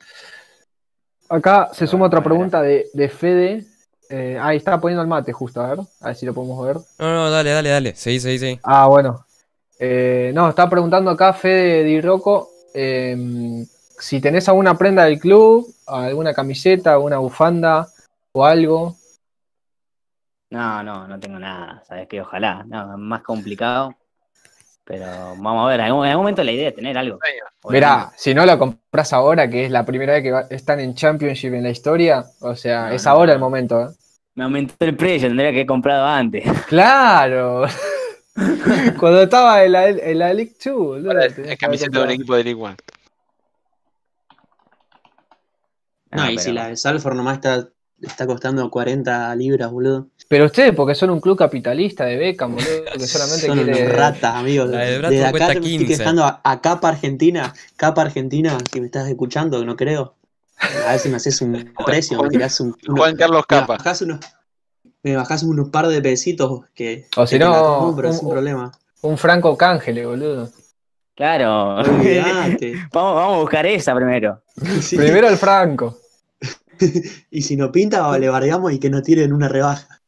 [1.28, 3.64] acá se suma otra pregunta de, de Fede.
[4.10, 6.76] Eh, ahí está poniendo el mate justo, a ver, a ver si lo podemos ver.
[6.98, 7.94] No, no, dale, dale, dale.
[7.94, 8.58] Seguí, seguí, seguí.
[8.62, 9.26] Ah, bueno.
[9.78, 13.64] Eh, no, está preguntando acá Fede Di Rocco eh,
[13.98, 17.86] si tenés alguna prenda del club, alguna camiseta, alguna bufanda
[18.32, 18.96] o algo.
[20.50, 23.94] No, no, no tengo nada, sabes que ojalá, no, es más complicado.
[24.84, 25.04] Pero
[25.36, 27.18] vamos a ver, en algún, en algún momento la idea es tener algo.
[27.68, 30.94] Mirá, si no lo compras ahora, que es la primera vez que va- están en
[30.94, 33.32] Championship en la historia, o sea, No, es no, ahora no.
[33.34, 33.82] el momento.
[33.82, 33.88] ¿eh?
[34.34, 36.42] Me aumentó el precio, tendría que haber comprado antes.
[36.68, 37.66] ¡Claro!
[38.98, 42.44] Cuando estaba en la, en la League 2, boludo, es camiseta de un equipo de
[42.44, 42.76] League One.
[46.10, 47.68] No, Ah, y si la de Salford nomás está,
[48.00, 50.08] está costando 40 libras, boludo.
[50.28, 53.82] Pero ustedes, porque son un club capitalista de Beckham, boludo, que solamente Son quiere.
[53.84, 54.68] unos ratas, amigos.
[54.70, 55.96] La de Desde acá cuesta te me estoy 15.
[55.98, 57.52] quejando a, a Capa Argentina.
[57.76, 60.14] Capa Argentina, si me estás escuchando, que no creo.
[60.86, 62.74] A ver si me haces un precio, me tirás un.
[62.88, 63.76] uno- Juan Carlos me Capa.
[63.76, 64.20] bajás unos,
[65.02, 67.06] me bajás unos par de pesitos que.
[67.16, 68.72] O si no, un- sin problema.
[69.02, 70.50] Un Franco Cángele, boludo.
[71.18, 71.74] Claro.
[72.92, 74.40] Vamos, vamos a buscar esa primero.
[74.80, 74.96] Sí.
[74.96, 75.98] Primero el Franco.
[77.30, 80.00] Y si no pinta, le bardeamos y que no tiren una rebaja.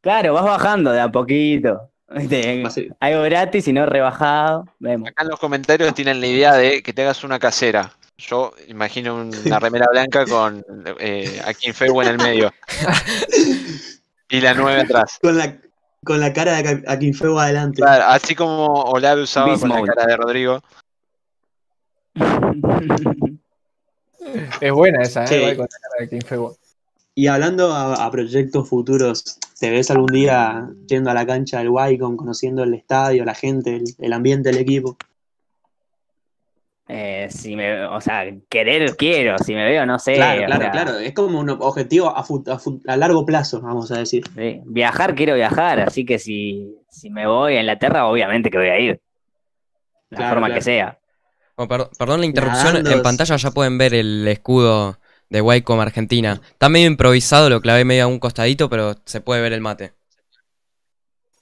[0.00, 1.90] Claro, vas bajando de a poquito.
[2.28, 4.66] Ser- Algo gratis y no rebajado.
[4.78, 5.08] Vemos.
[5.08, 7.90] Acá en los comentarios tienen la idea de que te hagas una casera.
[8.18, 10.64] Yo imagino una remera blanca con
[11.00, 12.52] eh, a Kim Feu en el medio.
[14.28, 15.18] y la 9 atrás.
[15.20, 15.56] Con la,
[16.04, 17.76] con la cara de Akinfeu adelante.
[17.80, 20.62] Claro, así como Olave usaba Beast con la cara de Rodrigo.
[24.60, 25.26] Es buena esa, ¿eh?
[25.26, 25.56] Sí.
[25.56, 26.62] Con la cara de.
[27.14, 31.68] Y hablando a, a proyectos futuros, ¿te ves algún día yendo a la cancha del
[31.68, 34.96] Wycombe, conociendo el estadio, la gente, el, el ambiente del equipo?
[36.88, 40.14] Eh, si me, o sea, querer quiero, si me veo, no sé.
[40.14, 40.98] claro, claro, sea, claro.
[40.98, 44.24] Es como un objetivo a, largo plazo, vamos a decir.
[44.34, 44.60] sí.
[44.64, 48.78] Viajar quiero viajar, así que si, si me voy a Inglaterra, obviamente que voy a
[48.78, 49.00] ir.
[50.10, 50.58] La Claro, forma claro.
[50.58, 50.98] que sea.
[51.56, 54.98] Oh, per- perdón la interrupción, Nadando en pantalla ya pueden ver el escudo
[55.30, 56.40] de Wycombe Argentina.
[56.50, 59.92] Está medio improvisado, lo clavé medio a un costadito, pero se puede ver el mate.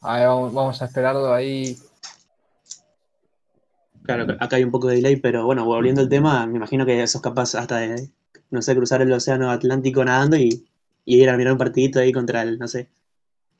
[0.03, 1.77] A ver, vamos, vamos a esperarlo ahí.
[4.15, 7.07] Claro, acá hay un poco de delay, pero bueno, volviendo al tema, me imagino que
[7.07, 8.09] sos capaz hasta de,
[8.51, 10.67] no sé, cruzar el océano Atlántico nadando y,
[11.05, 12.89] y ir a mirar un partidito ahí contra el, no sé,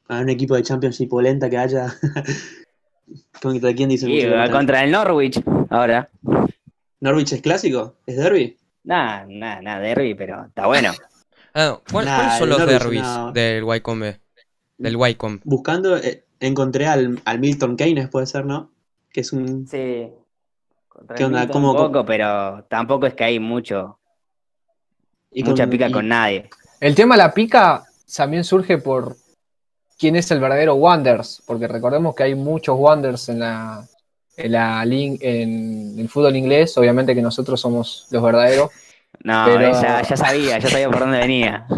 [0.09, 1.95] a un equipo de Championship polenta que haya.
[3.43, 4.07] ¿Contra quién dice?
[4.07, 6.09] Sí, mucho contra- contra el Norwich, ahora.
[7.01, 7.97] ¿Norwich es clásico?
[8.07, 8.57] ¿Es derby?
[8.85, 10.93] Nada, nada, nada, derby, pero está bueno.
[11.53, 13.33] Ah, ¿cuál- Nah, ¿Cuáles son los Norwich, derbis no.
[13.33, 14.21] del Wycombe?
[14.79, 15.41] Del Wycombe.
[15.45, 18.71] Buscando, eh, encontré al, al Milton Keynes, puede ser, ¿no?
[19.13, 19.67] Que es un...
[19.67, 20.11] Sí.
[20.91, 21.49] Contra ¿Qué onda?
[21.49, 23.99] ¿Cómo- un poco, pero tampoco es que hay mucho,
[25.31, 26.51] y mucha pica y- con nadie.
[26.81, 27.85] El tema de la pica
[28.15, 29.17] también surge por
[29.99, 33.87] quién es el verdadero Wonders, porque recordemos que hay muchos Wonders en la,
[34.37, 38.71] en la en el fútbol inglés, obviamente que nosotros somos los verdaderos.
[39.23, 41.67] No, Pero- ya, ya sabía, ya sabía por dónde venía.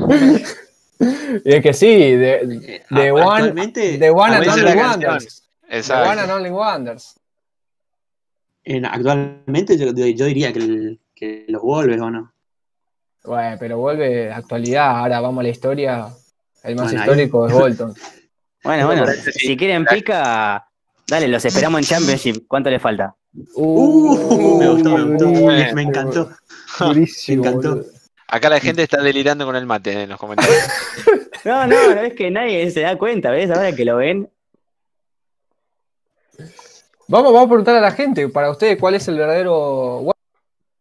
[1.45, 4.75] Y es que sí, de, de a- one, actualmente, de one and only.
[4.77, 5.43] Wonders.
[5.69, 6.11] De Exacto.
[6.11, 7.19] one and only Wonders.
[8.65, 12.33] En- actualmente yo, yo diría que, el- que los Wolves, ¿o no?
[13.25, 16.09] Bueno, pero vuelve actualidad, ahora vamos a la historia.
[16.65, 17.95] El más Bueno, ahí- histórico es Bolton.
[18.65, 20.65] Bueno, bueno, si quieren pica,
[21.09, 22.45] dale, los esperamos en Championship.
[22.47, 23.13] ¿Cuánto le falta?
[23.57, 25.29] Uh, me gustó, me gustó.
[25.29, 26.31] Me, me encantó.
[26.79, 27.71] Durísimo, Me encantó.
[27.77, 27.87] boludo.
[28.29, 30.57] Acá la gente está delirando con el mate en los comentarios.
[31.45, 33.51] No, no, no es que nadie se da cuenta, ¿ves?
[33.51, 34.31] Ahora que lo ven.
[37.13, 40.03] Vamos, vamos a preguntar a la gente, para ustedes, ¿cuál es el verdadero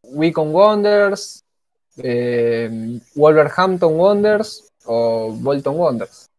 [0.04, 1.44] Wicon Wonders,
[1.98, 6.30] eh, Wolverhampton Wonders o Bolton Wonders?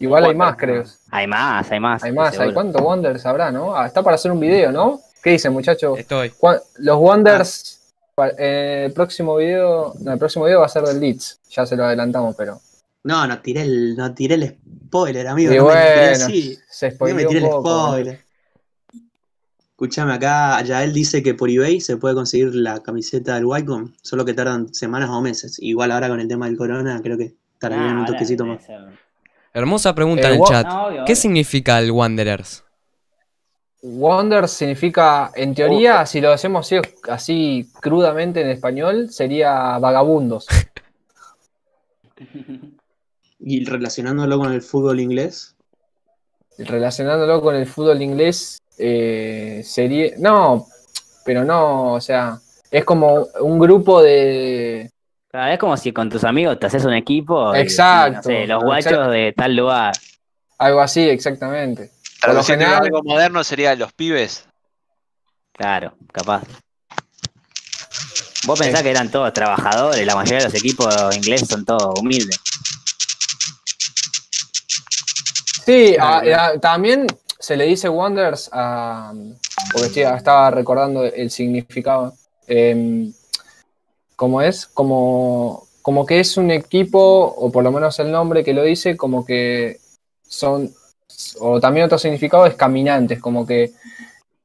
[0.00, 0.84] Igual hay más, creo.
[1.10, 2.02] Hay más, hay más.
[2.02, 3.76] Hay más, hay cuántos Wonders habrá, ¿no?
[3.76, 5.02] Ah, está para hacer un video, ¿no?
[5.22, 5.98] ¿Qué dicen, muchachos?
[5.98, 6.30] Estoy.
[6.30, 7.92] ¿Cuá- Los Wonders,
[8.38, 11.76] eh, el próximo video, no, el próximo video va a ser del Leeds, ya se
[11.76, 12.58] lo adelantamos, pero.
[13.04, 15.52] No, no tiré el, no tiré el spoiler, amigo.
[15.52, 16.26] Y no me tiré bueno,
[16.70, 18.31] se No me tiré un el spoiler.
[19.82, 24.24] Escuchame, acá Yael dice que por eBay se puede conseguir la camiseta del Wycombe, solo
[24.24, 25.58] que tardan semanas o meses.
[25.60, 28.62] Igual ahora con el tema del corona, creo que tardarían Ah, un toquecito más.
[29.52, 30.66] Hermosa pregunta Eh, en el chat.
[30.68, 31.16] No, obvio, ¿Qué obvio.
[31.16, 32.62] significa el Wanderers?
[33.82, 36.76] Wonders significa, en teoría, si lo hacemos así,
[37.10, 40.46] así crudamente en español, sería vagabundos.
[43.44, 45.56] Y relacionándolo con el fútbol inglés,
[46.56, 50.12] Relacionándolo con el fútbol inglés, eh, sería.
[50.18, 50.66] No,
[51.24, 52.38] pero no, o sea,
[52.70, 54.90] es como un grupo de.
[55.30, 57.54] Claro, es como si con tus amigos te haces un equipo.
[57.56, 59.10] y, Exacto, no sé, los guachos exacto.
[59.10, 59.92] de tal lugar.
[60.58, 61.90] Algo así, exactamente.
[62.20, 64.44] Por lo general- algo moderno sería los pibes.
[65.52, 66.42] Claro, capaz.
[68.44, 72.38] Vos pensás que eran todos trabajadores, la mayoría de los equipos ingleses son todos humildes.
[75.64, 76.18] Sí, a-
[76.48, 77.06] a- también
[77.42, 79.12] se le dice Wonders a.
[79.72, 82.14] Porque estaba recordando el significado.
[82.46, 83.12] Em,
[84.14, 86.98] como es, como, como que es un equipo,
[87.36, 89.80] o por lo menos el nombre que lo dice, como que
[90.22, 90.72] son.
[91.40, 93.72] O también otro significado es caminantes, como que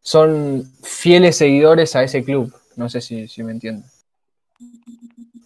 [0.02, 2.52] son fieles seguidores a ese club.
[2.76, 3.86] No sé si, si me entienden.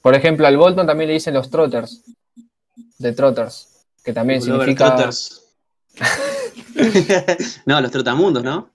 [0.02, 2.02] Por ejemplo, al Bolton también le dicen los Trotters.
[2.98, 3.86] De Trotters.
[4.06, 4.96] Que también significa.
[4.96, 5.44] Trotters.
[7.66, 8.70] no, los trotamundos, ¿no?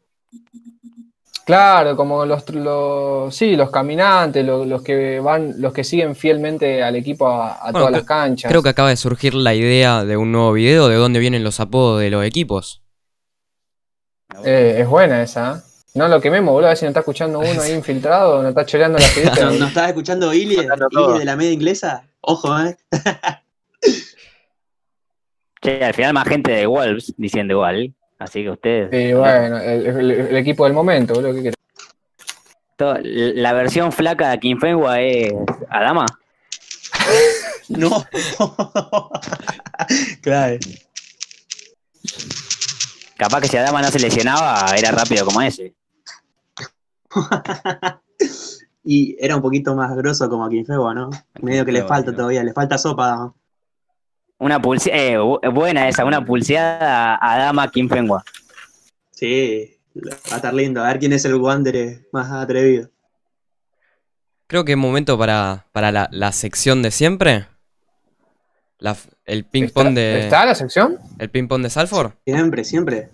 [1.44, 6.82] Claro, como los, los sí, los caminantes, los, los que van, los que siguen fielmente
[6.82, 8.50] al equipo a, a Bueno, todas las canchas.
[8.50, 11.60] Creo que acaba de surgir la idea de un nuevo video de dónde vienen los
[11.60, 12.82] apodos de los equipos.
[14.44, 15.60] Eh, es buena esa, ¿eh?
[15.94, 18.66] No lo quememos, boludo, a ver si nos está escuchando uno ahí infiltrado, nos está
[18.66, 19.50] choreando la ¿No, fiesta.
[19.50, 22.04] ¿no estás escuchando Ili, de la media inglesa?
[22.20, 22.76] Ojo, ¿eh?
[25.70, 27.94] Al final más gente de Wolves diciendo igual.
[28.18, 28.88] Así que ustedes.
[28.90, 31.52] Sí, bueno, el, el- el equipo del momento, boludo,
[32.78, 35.32] La versión flaca de Kinfengua es
[35.70, 36.06] Adama.
[37.68, 37.90] No.
[40.22, 40.56] claro.
[43.16, 45.74] Capaz que si Adama no se lesionaba, era rápido como ese.
[48.84, 51.10] y era un poquito más grosso como a Quinfegua, ¿no?
[51.42, 53.34] Medio que le falta todavía, le falta sopa.
[54.38, 58.22] Una pulseada, eh, bu- buena esa, una pulseada a Adama Kinfengua.
[59.12, 60.82] Sí, va a estar lindo.
[60.84, 62.90] A ver quién es el Wander más atrevido.
[64.46, 67.46] Creo que es momento para, para la, la sección de siempre.
[68.78, 70.20] La el ping ¿Está, pong de.
[70.20, 70.98] ¿Está la sección?
[71.18, 72.12] El ping pong de Salford.
[72.26, 73.08] Siempre, siempre.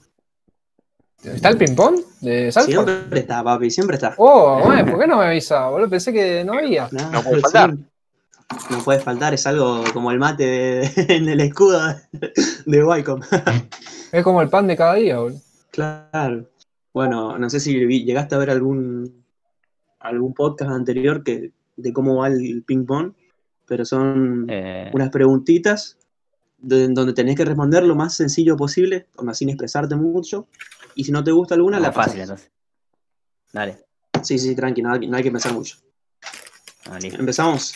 [1.23, 2.85] ¿Está el ping-pong de Salford?
[2.89, 4.13] Siempre está, papi, siempre está.
[4.19, 5.69] Oh, ¿por qué no me avisa?
[5.69, 6.89] Boludo, pensé que no había.
[6.91, 7.71] No puede faltar.
[7.71, 7.92] siempre.
[8.71, 11.81] No puede faltar, es algo como el mate de- en el escudo
[12.67, 13.27] de, Wycombe.
[14.13, 15.41] Es como el pan de cada día, boludo.
[15.71, 16.47] Claro.
[16.93, 17.73] Bueno, no sé si
[18.05, 19.25] llegaste a ver algún
[20.01, 23.13] algún podcast anterior que de cómo va el ping pong,
[23.67, 25.97] pero son Eh, unas preguntitas
[26.59, 30.47] de- donde tenés que responder lo más sencillo posible, sin expresarte mucho.
[30.95, 32.23] Y si no te gusta alguna, la más fácil pasas.
[32.43, 32.51] entonces.
[33.53, 33.79] Dale.
[34.23, 35.79] Sí, sí, tranqui, no, hay- no hay que pensar mucho.
[36.91, 36.99] Ah.
[37.01, 37.75] Empezamos.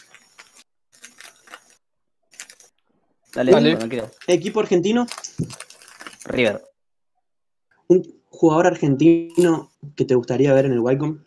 [3.37, 4.16] Dale, cuando quieras.
[4.26, 5.07] Equipo argentino,
[6.24, 6.62] River.
[7.89, 11.22] un jugador argentino que te gustaría ver en el Wycombe.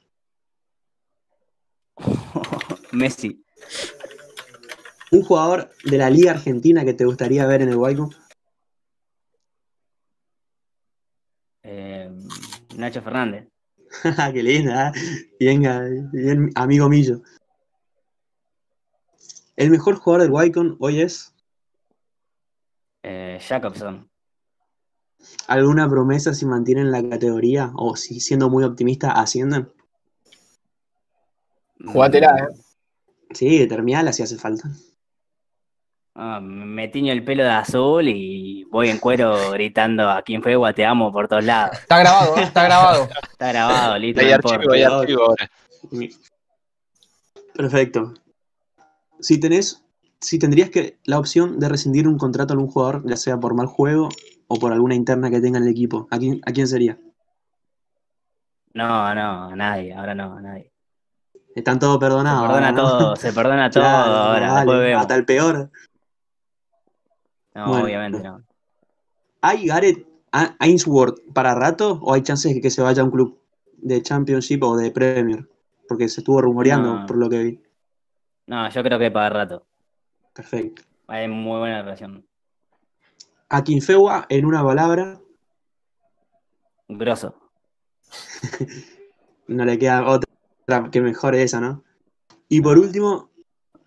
[2.91, 3.45] Messi.
[5.11, 8.15] Un jugador de la Liga Argentina que te gustaría ver en el Wycombe.
[11.61, 12.09] Eh,
[12.75, 13.47] Nacho Fernández.
[14.33, 15.27] Qué linda, ¿eh?
[15.39, 17.21] bien, bien, amigo Millo.
[19.55, 21.35] El mejor jugador del Wycombe hoy es
[23.03, 24.09] Eh, Jacobson.
[25.47, 29.71] alguna promesa si mantienen la categoría o si siendo muy optimista ascienden.
[31.85, 32.55] Jugátela, eh.
[33.31, 34.69] Sí, terminala si hace falta.
[36.15, 40.57] Ah, me tiño el pelo de azul y voy en cuero gritando a quien fue
[40.73, 41.77] te amo por todos lados.
[41.79, 42.43] Está grabado, ¿eh?
[42.43, 43.09] Está grabado.
[43.31, 44.21] Está grabado, listo.
[44.21, 45.49] Hay archivo, hay archivo ahora.
[47.53, 48.13] Perfecto.
[49.21, 49.81] Si tenés
[50.21, 53.53] si tendrías que la opción de rescindir un contrato a algún jugador, ya sea por
[53.55, 54.09] mal juego
[54.47, 56.97] o por alguna interna que tenga en el equipo, ¿a quién, a quién sería?
[58.73, 60.71] No, no, a nadie, ahora no, a nadie.
[61.55, 62.47] Están todos Se perdonados.
[62.47, 62.89] perdona ahora, ¿no?
[62.99, 65.71] todo, se perdona todo Claro, ahora, vale, hasta el peor.
[67.55, 67.83] No, Bueno.
[67.85, 68.43] obviamente no.
[69.41, 70.05] ¿Hay Gareth
[70.59, 73.39] Ainsworth para rato o hay chances de que se vaya a un club
[73.77, 75.47] de Championship o de Premier?
[75.87, 77.05] Porque se estuvo rumoreando No.
[77.05, 77.63] por lo que vi.
[78.47, 79.65] No, yo creo que para rato.
[80.39, 80.83] Perfecto.
[81.07, 82.25] Hay muy buena relación.
[83.49, 85.19] A Quinfewa, en una palabra,
[86.87, 87.35] Grosso.
[89.47, 91.83] no le queda otra que mejore esa, ¿no?
[92.47, 93.29] Y por último,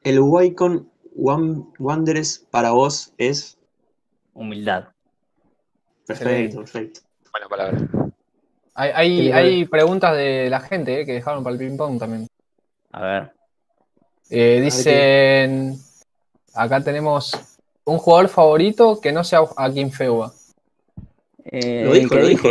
[0.03, 3.59] el Wycon Wan- Wanderers para vos es
[4.35, 4.89] Humildad.
[6.07, 7.01] perfecto, perfecto.
[7.33, 7.79] Buena palabra.
[8.75, 11.99] Hay, hay, ¿Qué le hay preguntas de la gente eh, que dejaron para el ping-pong
[11.99, 12.27] también.
[12.91, 13.33] A ver.
[14.29, 15.79] Eh, dicen,
[16.55, 17.33] acá tenemos
[17.85, 20.33] un jugador favorito que no sea Akin Feua.
[21.45, 22.49] Eh, Lo dijo, ¿qué lo dijo,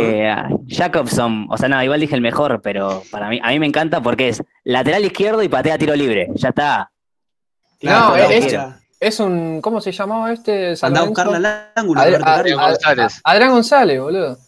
[0.68, 1.46] Jacobson.
[1.50, 4.28] O sea, no, igual dije el mejor, pero para mí, a mí me encanta porque
[4.28, 6.28] es lateral izquierdo y patea tiro libre.
[6.34, 6.90] Ya está.
[7.80, 8.54] No, es-
[9.00, 10.74] es- un, ¿cómo se llamaba este?
[10.82, 12.38] Anda a buscarla al ángulo, Adri- Roberto Adri-.
[12.52, 13.20] Adrián González.
[13.24, 14.38] Adrián González, boludo.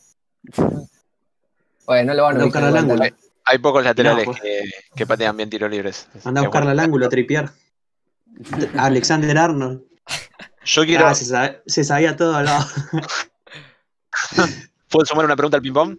[1.86, 3.04] Bueno, no lo van a a buscarla al ángulo.
[3.46, 4.40] Hay pocos laterales No, pues.
[4.42, 4.62] que,
[4.94, 6.08] que patean bien tiros libres.
[6.24, 6.80] Anda a buscarla bueno.
[6.80, 7.50] al ángulo, Trippier.
[8.78, 9.82] Alexander Arnold.
[10.64, 11.06] Yo quiero.
[11.06, 12.64] Ah, se, sabía todo al lado.
[14.88, 15.96] ¿Puedo sumar una pregunta al ping-pong?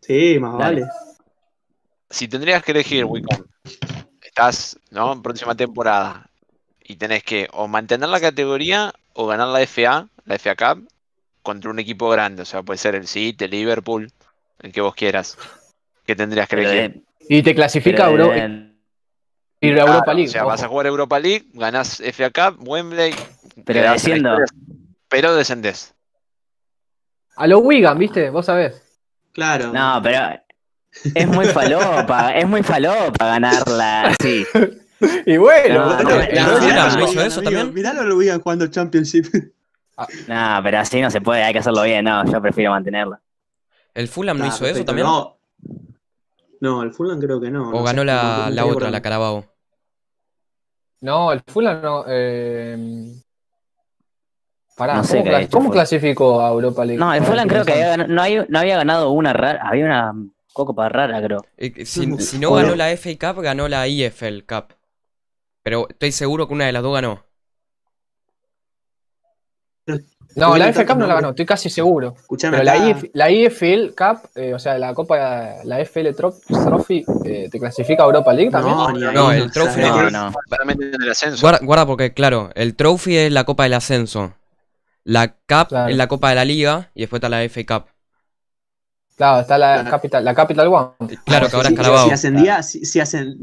[0.00, 0.82] Sí, más Dale.
[0.82, 0.92] vale.
[2.08, 3.44] Si tendrías que elegir, Wicom,
[4.22, 5.20] estás, ¿no?
[5.22, 6.28] Próxima temporada
[6.82, 10.88] y tenés que o mantener la categoría o ganar la FA, la FA Cup,
[11.42, 12.42] contra un equipo grande.
[12.42, 14.10] O sea, puede ser el City, el Liverpool,
[14.60, 15.36] el que vos quieras.
[16.04, 16.94] ¿Qué tendrías que Pero elegir?
[16.94, 17.04] de-
[17.36, 18.69] Y te clasifica pero Euro- de-
[19.60, 20.28] ir a Claro, Europa League.
[20.28, 23.14] O sea, vas a jugar Europa League, ganás FA Cup, Wembley,
[23.64, 24.36] Pero desciendo.
[25.08, 25.94] pero descendés.
[27.36, 28.30] A los Wigan, ¿viste?
[28.30, 28.82] Vos sabés.
[29.32, 29.72] Claro.
[29.72, 30.40] No, pero
[31.14, 34.14] es muy falopa, es muy falopa ganarla.
[34.20, 34.44] Sí.
[35.24, 36.58] Y bueno, No, bueno, no, Wigan- mirá, lo ¿no
[37.04, 37.42] hizo Wigan, eso amigo.
[37.56, 37.72] también?
[37.74, 39.26] Miralo lo Wigan jugando Championship.
[40.28, 42.04] No, pero así no se puede, hay que hacerlo bien.
[42.04, 43.18] No, yo prefiero mantenerla.
[43.94, 45.06] ¿El Fulham no Ah, hizo eso también?
[46.60, 46.82] No.
[46.82, 47.70] El Fulham creo que no.
[47.70, 49.46] ¿O ganó la, la otra, la Carabao?
[51.00, 52.04] No, el Fulham no.
[52.06, 52.76] Eh...
[54.76, 56.98] Pará, No sé ¿cómo, hecho clasificó a Europa League?
[56.98, 60.14] No, el Fulham creo que había no, hay- no había ganado una rara, había una
[60.54, 61.44] copa rara, creo.
[61.58, 64.74] Eh, Si, si no ganó la FA Cup, ganó la EFL Cup.
[65.62, 67.24] Pero estoy seguro que una de las dos ganó.
[70.36, 72.14] No, la Tiene F Cup no la ganó, estoy casi seguro.
[72.16, 76.40] Escuchame, Pero la, IF la EFL Cup, eh, o sea, la Copa, la FL Trop-
[76.46, 78.76] Trophy, eh, ¿te clasifica a Europa League también?
[78.76, 79.80] No, ni ahí, No, el trophy.
[79.80, 80.32] No, no.
[81.40, 84.34] Guarda, guarda porque, claro, el Trophy es la Copa del Ascenso.
[85.04, 85.88] La Cup Claro.
[85.90, 87.88] es la Copa de la Liga y después está la FA Cup.
[89.20, 89.90] Claro, está la Claro.
[89.90, 91.18] Capital, la Capital One.
[91.26, 92.06] Claro que ahora es Si- Carabao.
[92.06, 93.36] Si ascendía, si, si ascen-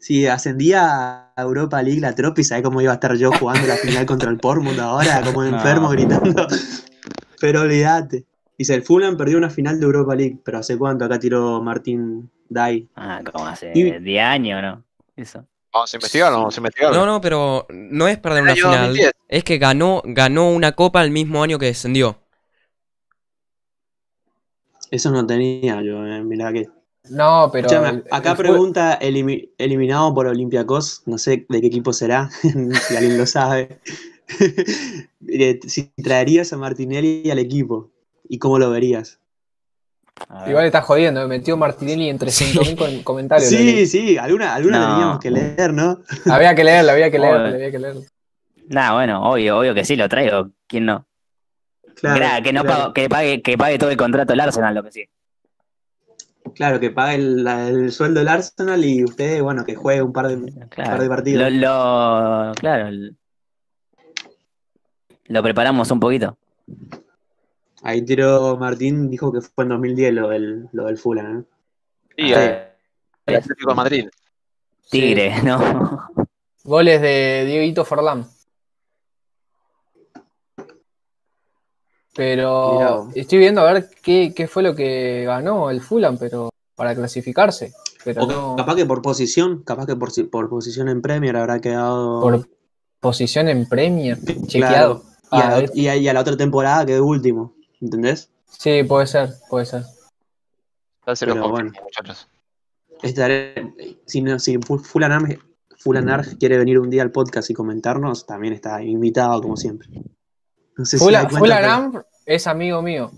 [0.00, 3.76] si ascendía a Europa League la Tropi, ¿sabés cómo iba a estar yo jugando la
[3.76, 5.22] final contra el Portmund ahora?
[5.24, 5.56] Como No.
[5.56, 6.48] enfermo gritando.
[7.40, 8.24] Pero olvídate.
[8.58, 11.04] Dice, el Fulham perdió una final de Europa League, pero ¿hace cuánto?
[11.04, 12.88] Acá tiró Martín Dai.
[12.96, 14.82] Ah, como hace Y- 10 años, ¿no?
[15.14, 15.46] Eso.
[15.72, 16.98] Vamos a investigarlo, vamos a investigarlo.
[16.98, 18.80] No, no, pero no es perder una Año final.
[18.88, 19.12] 2010.
[19.28, 22.18] Es que ganó, ganó una copa el mismo año que descendió.
[24.90, 26.68] Eso no tenía yo, eh, mirá que.
[27.10, 27.66] No, pero.
[27.68, 31.92] Escuchame, el- acá el fue- pregunta elimi- eliminado por Olympiacos, no sé de qué equipo
[31.92, 33.78] será, si alguien lo sabe.
[35.32, 37.90] Eh, si traerías a Martinelli al equipo
[38.28, 39.18] y cómo lo verías.
[40.46, 43.48] Igual estás jodiendo, me metió Martinelli entre 5.000 com- comentarios.
[43.48, 44.88] Sí, sí, alguna, alguna No.
[44.94, 46.00] teníamos que leer, ¿no?
[46.30, 47.54] Había que leerlo, había que leerlo, Joder.
[47.54, 48.02] había que leerlo.
[48.68, 50.50] Nah, bueno, obvio, obvio que sí, lo traigo.
[50.66, 51.06] ¿Quién no?
[52.00, 54.82] Claro, que, no claro, pago- que, pague, que pague todo el contrato el Arsenal, lo
[54.82, 55.04] que sí.
[56.54, 60.66] claro, que pague el, sueldo del Arsenal y usted, bueno, que juegue un par de,
[60.68, 60.90] Claro.
[60.90, 61.52] par de partidos.
[61.52, 61.58] Lo,
[62.48, 62.90] lo- claro.
[65.26, 66.36] Lo preparamos un poquito.
[67.82, 71.44] Ahí tiró Martín, dijo que fue en 2010 lo del, lo del Fulham, ¿eh?
[72.16, 72.66] Sí, Ah,
[73.26, 74.08] el Atlético de Madrid.
[74.90, 76.08] Tigre, ¿no?
[76.64, 78.26] Goles de Dieguito Forlán.
[82.14, 86.94] Pero estoy viendo a ver qué, qué fue lo que ganó el Fulham, pero para
[86.94, 87.72] clasificarse.
[88.04, 91.36] Pero O no capaz que por posición, capaz que por, si- por posición en Premier
[91.36, 92.20] habrá quedado.
[92.20, 92.48] por
[93.00, 94.18] posición en Premier.
[94.18, 94.46] Claro.
[94.46, 95.02] Chequeado.
[95.32, 98.30] Y, a Ah, y a- y a la otra temporada quedó último, ¿entendés?
[98.46, 99.84] sí, puede ser, puede ser.
[101.06, 101.72] Los Pero confirmo, bueno.
[101.82, 102.26] muchachos.
[103.02, 103.72] Estaré,
[104.06, 105.28] si, no- si Fu- Fulham,
[105.78, 109.88] Fulan Arg quiere venir un día al podcast y comentarnos, también está invitado como siempre.
[110.80, 113.10] No sé Fula, pero- es amigo mío.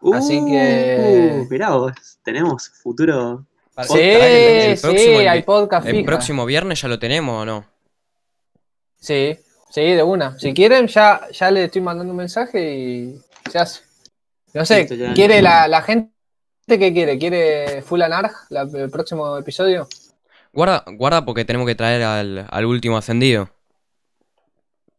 [0.00, 1.92] Uh, así que- mirá vos,
[2.24, 3.44] tenemos futuro.
[3.82, 6.06] Sí, para el- el sí, próximo invi- hay podcast ¿El fija.
[6.06, 7.64] próximo viernes ya lo tenemos o no?
[8.98, 9.38] Sí,
[9.70, 10.38] sí, de una.
[10.38, 13.82] Si quieren, ya, ya le estoy mandando un mensaje y se hace.
[14.54, 14.86] No sé.
[15.14, 16.10] ¿quiere la, la gente
[16.66, 17.18] qué quiere?
[17.18, 19.86] ¿Quiere Full Anarch la- el próximo episodio?
[20.54, 23.50] Guarda, guarda porque tenemos que traer al, al último ascendido.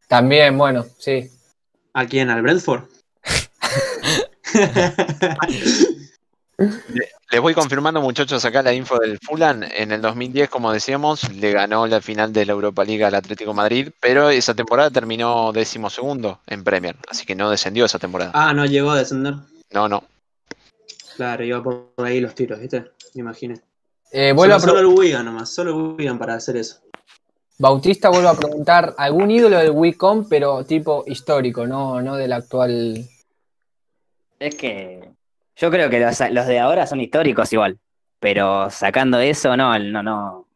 [0.07, 1.30] También, bueno, sí.
[1.94, 2.30] ¿A quién?
[2.30, 2.84] ¿Al Brentford?
[7.32, 9.64] Les voy confirmando, muchachos, acá la info del Fulan.
[9.64, 13.54] En el 2010, como decíamos, le ganó la final de la Europa Liga al Atlético
[13.54, 18.32] Madrid, pero esa temporada terminó décimo segundo en Premier, así que no descendió esa temporada.
[18.34, 19.36] ah, no llegó a descender.
[19.72, 20.04] No, no.
[21.16, 22.92] Claro, iba por ahí los tiros, ¿viste?
[23.16, 23.60] Me imaginé.
[24.12, 26.80] Eh, vuelvo Solo, a solo el Wigan nomás, solo el Wigan para hacer eso.
[27.62, 33.05] Bautista vuelvo a preguntar algún ídolo del Wicom, pero tipo histórico, no, no del actual.
[34.39, 35.07] Es que
[35.55, 37.78] yo creo que los, los de ahora son históricos igual,
[38.20, 40.47] pero sacando eso, no, no, no.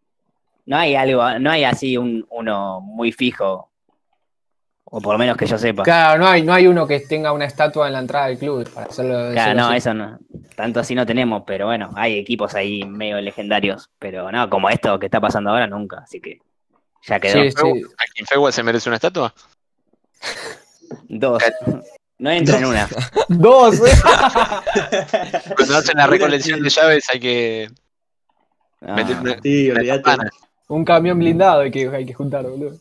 [0.66, 3.70] No hay algo, no hay así un, uno muy fijo,
[4.86, 5.84] o por lo menos que yo sepa.
[5.84, 8.68] Claro, no hay, no hay uno que tenga una estatua en la entrada del club
[8.74, 9.32] para hacerlo.
[9.32, 9.78] Claro, no, así.
[9.78, 10.18] eso no.
[10.56, 13.92] Tanto así no tenemos, pero bueno, hay equipos ahí medio legendarios.
[14.00, 16.00] Pero no, como esto que está pasando ahora, nunca.
[16.00, 16.40] Así que
[17.08, 17.44] ya quedó.
[17.44, 17.84] Sí, sí.
[17.98, 19.34] ¿A Fegua se merece una estatua?
[21.10, 21.44] Dos.
[22.18, 22.88] No entra en una.
[23.30, 23.76] Dos.
[23.80, 23.92] ¿eh?
[25.56, 27.70] Cuando hacen la recolección de llaves hay que
[28.82, 30.32] No, meter una, Sí, una.
[30.68, 32.78] Un camión blindado hay que, hay que juntar, boludo.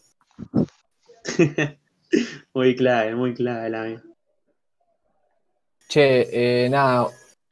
[2.54, 4.02] muy clave, muy clave la mía.
[5.88, 7.08] Che, eh, nada,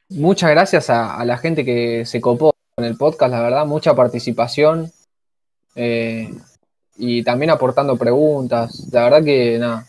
[0.09, 3.95] muchas gracias a, a la gente que se copó con el podcast, la verdad, mucha
[3.95, 4.91] participación
[5.75, 6.33] eh,
[6.97, 8.87] y también aportando preguntas.
[8.91, 9.85] La verdad que nada.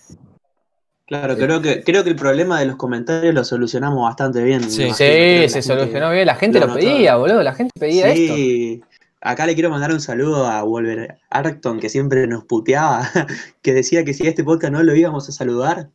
[1.07, 4.63] Claro, creo que, creo que el problema de los comentarios lo solucionamos bastante bien.
[4.63, 4.89] Sí.
[4.89, 6.27] Sí, se gente- solucionó bien.
[6.27, 7.43] La gente lo pedía, boludo.
[7.43, 8.35] La gente pedía esto.
[8.35, 8.83] Sí,
[9.21, 13.07] acá le quiero mandar un saludo a Wolver Arcton, que siempre nos puteaba,
[13.63, 15.89] que decía que si a este podcast no lo íbamos a saludar,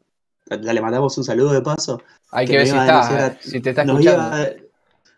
[0.45, 2.01] le mandamos un saludo de paso,
[2.31, 4.37] Hay que que ver si está, eh, a- si te está nos escuchando.
[4.37, 4.49] iba,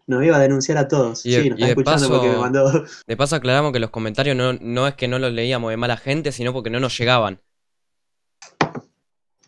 [0.07, 1.25] nos iba a denunciar a todos.
[1.25, 2.83] Y de- sí, nos y está de escuchando paso- porque me mandó.
[3.07, 5.97] De paso aclaramos que los comentarios no, no es que no los leíamos de mala
[5.97, 7.39] gente, sino porque no nos llegaban.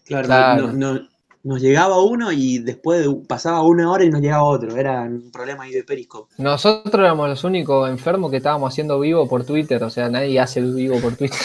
[0.06, 0.68] Claro, Claro.
[0.74, 1.08] no- no-
[1.46, 4.74] nos llegaba uno y después pasaba una hora y nos llegaba otro.
[4.78, 6.34] Era un problema ahí de Periscope.
[6.38, 9.84] Nosotros éramos los únicos enfermos que estábamos haciendo vivo por Twitter.
[9.84, 11.38] O sea, nadie hace vivo por Twitter.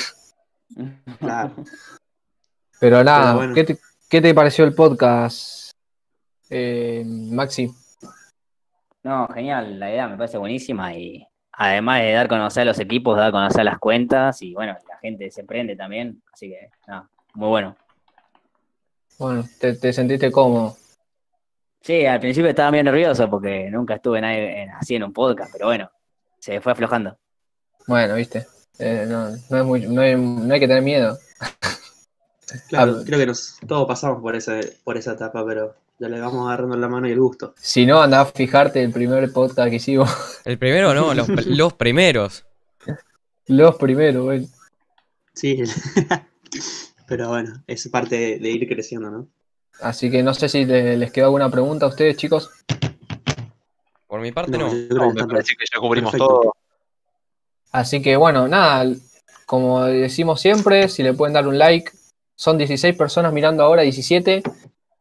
[1.18, 1.52] Claro.
[2.78, 3.54] Pero nada, Pero bueno.
[3.54, 3.78] ¿qué, te,
[4.08, 5.72] qué te pareció el podcast,
[6.50, 7.68] eh, Maxi?
[9.08, 12.78] No, genial, la idea me parece buenísima y además de dar a conocer a los
[12.78, 16.68] equipos, dar a conocer las cuentas y bueno, la gente se prende también, así que
[16.86, 17.74] nada, muy bueno.
[19.18, 20.76] Bueno, te, te sentiste cómodo.
[21.80, 25.50] Sí, al principio estaba medio nervioso porque nunca estuve nadie en- así en un podcast,
[25.52, 25.90] pero bueno,
[26.38, 27.16] se fue aflojando.
[27.86, 28.46] Bueno, viste.
[28.78, 31.16] Eh, no, no, es muy- no hay, no hay que tener miedo.
[32.68, 33.02] Claro, Ah.
[33.06, 36.76] creo que nos, todos pasamos por, ese, por esa etapa, pero ya le vamos agarrando
[36.76, 37.54] la mano y el gusto.
[37.58, 40.10] Si no, andá a fijarte el primer podcast que hicimos.
[40.44, 42.44] El primero no, los, los primeros.
[43.46, 44.48] Los primeros, güey.
[45.34, 45.62] Sí,
[47.06, 49.28] pero bueno, es parte de, de ir creciendo, ¿no?
[49.80, 52.50] Así que no sé si le- les quedó alguna pregunta a ustedes, chicos.
[54.06, 54.72] Por mi parte no.
[54.74, 56.40] yo creo No, que me está parece que ya cubrimos perfecto.
[56.40, 56.52] todo.
[57.72, 58.90] Así que bueno, nada,
[59.46, 61.90] como decimos siempre, si le pueden dar un like,
[62.34, 64.42] son 16 personas mirando ahora, 17.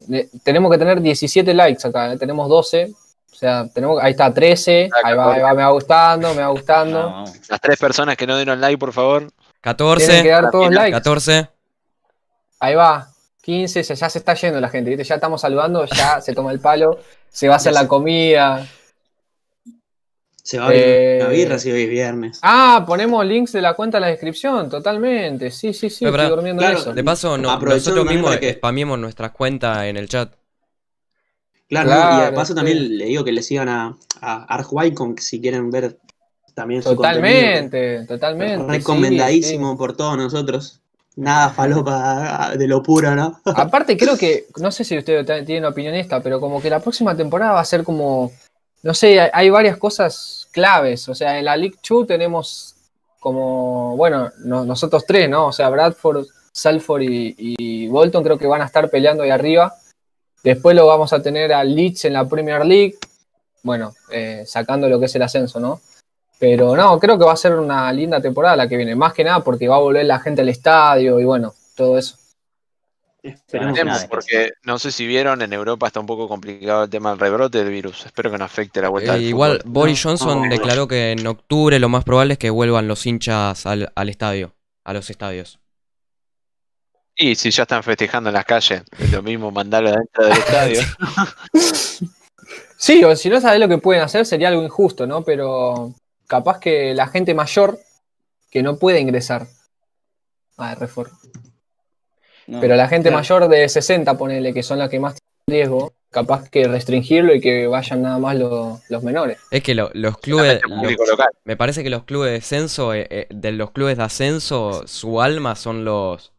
[0.06, 2.16] Le- tenemos que tener 17 likes acá, ¿eh?
[2.16, 2.92] tenemos 12.
[3.32, 4.88] O sea, tenemos, ahí está, 13.
[5.04, 6.98] Ahí va, ahí va, me va gustando, me va gustando.
[7.10, 7.32] Vamos.
[7.48, 9.20] Las tres personas que no dieron like, por favor.
[9.20, 9.32] Tienen
[9.62, 10.92] que 14, dar todos likes.
[10.92, 11.48] 14.
[12.60, 13.08] Ahí va,
[13.42, 15.04] 15, se- ya se está yendo la gente, ¿viste?
[15.04, 18.66] Ya estamos saludando, ya se toma el palo, se va a hacer la comida.
[20.48, 22.38] Se va a abrir Eh, una birra si hoy es viernes.
[22.40, 25.50] Ah, ponemos links de la cuenta en la descripción, totalmente.
[25.50, 26.92] Sí, sí, sí, Pero, estoy durmiendo claro, en eso.
[26.94, 30.32] De paso, no- nosotros mismos que- spamiemos nuestras cuentas en el chat.
[31.68, 32.22] Claro, ¿no?
[32.22, 32.56] y de paso sí.
[32.56, 35.98] también le digo que le sigan a, a Archwicon si quieren ver
[36.54, 38.54] también su Totalmente, totalmente.
[38.56, 38.72] contenido.
[38.72, 40.80] sí, Recomendadísimo por todos nosotros.
[41.16, 43.38] Nada falopa de lo puro, ¿no?
[43.44, 47.14] Aparte, creo que, no sé si ustedes tienen opinión esta, pero como que la próxima
[47.14, 48.32] temporada va a ser como,
[48.82, 51.08] no sé, hay, varias cosas claves.
[51.08, 52.74] O sea, en la League 2 tenemos
[53.20, 55.46] como, bueno, no- nosotros tres, ¿no?
[55.48, 59.74] O sea, Bradford, Salford y, y Bolton creo que van a estar peleando ahí arriba.
[60.42, 62.96] Después lo vamos a tener a Leeds en la Premier League.
[63.62, 65.80] Bueno, eh, sacando lo que es el ascenso, ¿no?
[66.38, 68.94] Pero no, creo que va a ser una linda temporada la que viene.
[68.94, 72.16] Más que nada porque va a volver la gente al estadio y bueno, todo eso.
[73.22, 77.18] Esperemos porque no sé si vieron, en Europa está un poco complicado el tema del
[77.18, 78.06] rebrote del virus.
[78.06, 79.72] Espero que no afecte la vuelta Eh, del igual fútbol.
[79.72, 80.48] Boris No, Johnson no.
[80.48, 84.54] declaró que en octubre lo más probable es que vuelvan los hinchas al, al estadio,
[84.84, 85.58] a los estadios.
[87.16, 90.80] Y si ya están festejando en las calles, es lo mismo mandarlo adentro del estadio.
[92.80, 95.24] Sí, o si no sabés lo que pueden hacer sería algo injusto, ¿no?
[95.24, 95.94] Pero
[96.28, 97.78] capaz que la gente mayor
[98.50, 99.48] que no puede ingresar
[100.56, 101.10] a Refor.
[102.48, 102.60] No.
[102.60, 103.18] Pero la gente Claro.
[103.18, 105.14] mayor de 60, ponele, que son las que más
[105.46, 109.38] tienen riesgo, capaz que restringirlo y que vayan nada más lo- los menores.
[109.50, 110.94] Es que lo- los clubes, los-
[111.44, 115.20] me parece que los clubes de descenso, eh, eh, de los clubes de ascenso, su
[115.20, 116.32] alma son los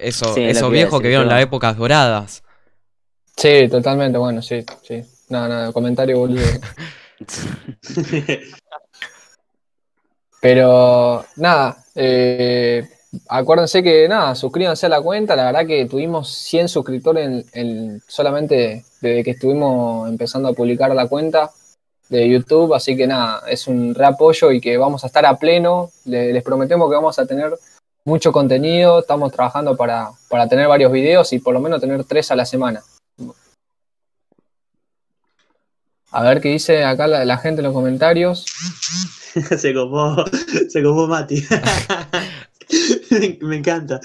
[0.00, 2.44] esos, Sí, es lo esos viejos decir que vieron las épocas doradas.
[3.36, 5.02] Sí, totalmente, bueno, sí, sí.
[5.28, 6.42] No, no, comentario boludo.
[10.40, 12.88] Pero nada, eh,
[13.28, 15.36] acuérdense que nada, suscríbanse a la cuenta.
[15.36, 20.94] La verdad que tuvimos 100 suscriptores en, en- solamente desde que estuvimos empezando a publicar
[20.94, 21.50] la cuenta
[22.08, 22.74] de YouTube.
[22.74, 25.90] Así que nada, es un reapoyo y que vamos a estar a pleno.
[26.04, 27.52] Le- les prometemos que vamos a tener
[28.04, 29.00] mucho contenido.
[29.00, 32.46] Estamos trabajando para, para tener varios videos y por lo menos tener tres a la
[32.46, 32.82] semana.
[36.12, 38.46] A ver qué dice acá la, la gente en los comentarios.
[39.58, 40.24] se copó,
[40.68, 41.44] se copó Mati.
[43.42, 44.00] Me encanta.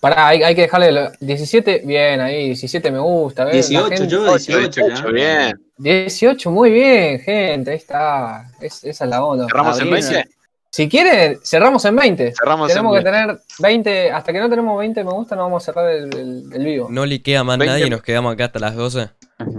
[0.00, 3.44] Pará, hay, hay que dejarle lo- 17, bien ahí, 17 me gusta.
[3.44, 3.70] ¿ves?
[3.70, 4.84] La 18, gente- yo 18 ya.
[4.98, 5.60] 18, bien.
[5.78, 8.50] 18, muy bien, gente, ahí está.
[8.60, 9.46] Es- esa es la onda.
[9.46, 10.28] ¿Cerramos en Abril, 20?
[10.70, 12.34] Si quieren, cerramos en 20.
[12.34, 15.62] Cerramos Tenemos en que tener 20, hasta que no tenemos 20 me gusta, no vamos
[15.62, 16.88] a cerrar el, el- el vivo.
[16.90, 19.08] No liquea más 20 nadie y nos quedamos acá hasta las 12.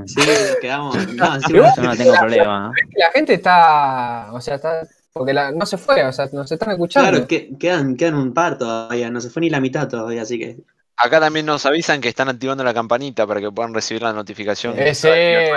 [0.05, 0.21] Sí,
[0.61, 0.95] quedamos.
[1.15, 2.71] No, encima- Yo no tengo problema.
[2.95, 6.71] La gente está, o sea, está, porque la- no se fue, o sea, nos están
[6.71, 7.09] escuchando.
[7.11, 10.39] claro, que, quedan, quedan un par todavía, no se fue ni la mitad todavía, así
[10.39, 10.57] que.
[10.99, 14.73] Acá también nos avisan que están activando la campanita para que puedan recibir la notificación.
[14.79, 15.51] Ese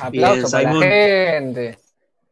[0.00, 1.78] aplauso Bien, para la gente.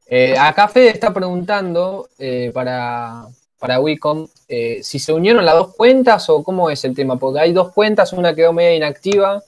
[0.09, 3.25] Eh, acá Fede está preguntando eh, para,
[3.59, 7.41] para Wicom eh, si se unieron las dos cuentas o cómo es el tema, porque
[7.41, 9.43] hay dos cuentas, una quedó media inactiva.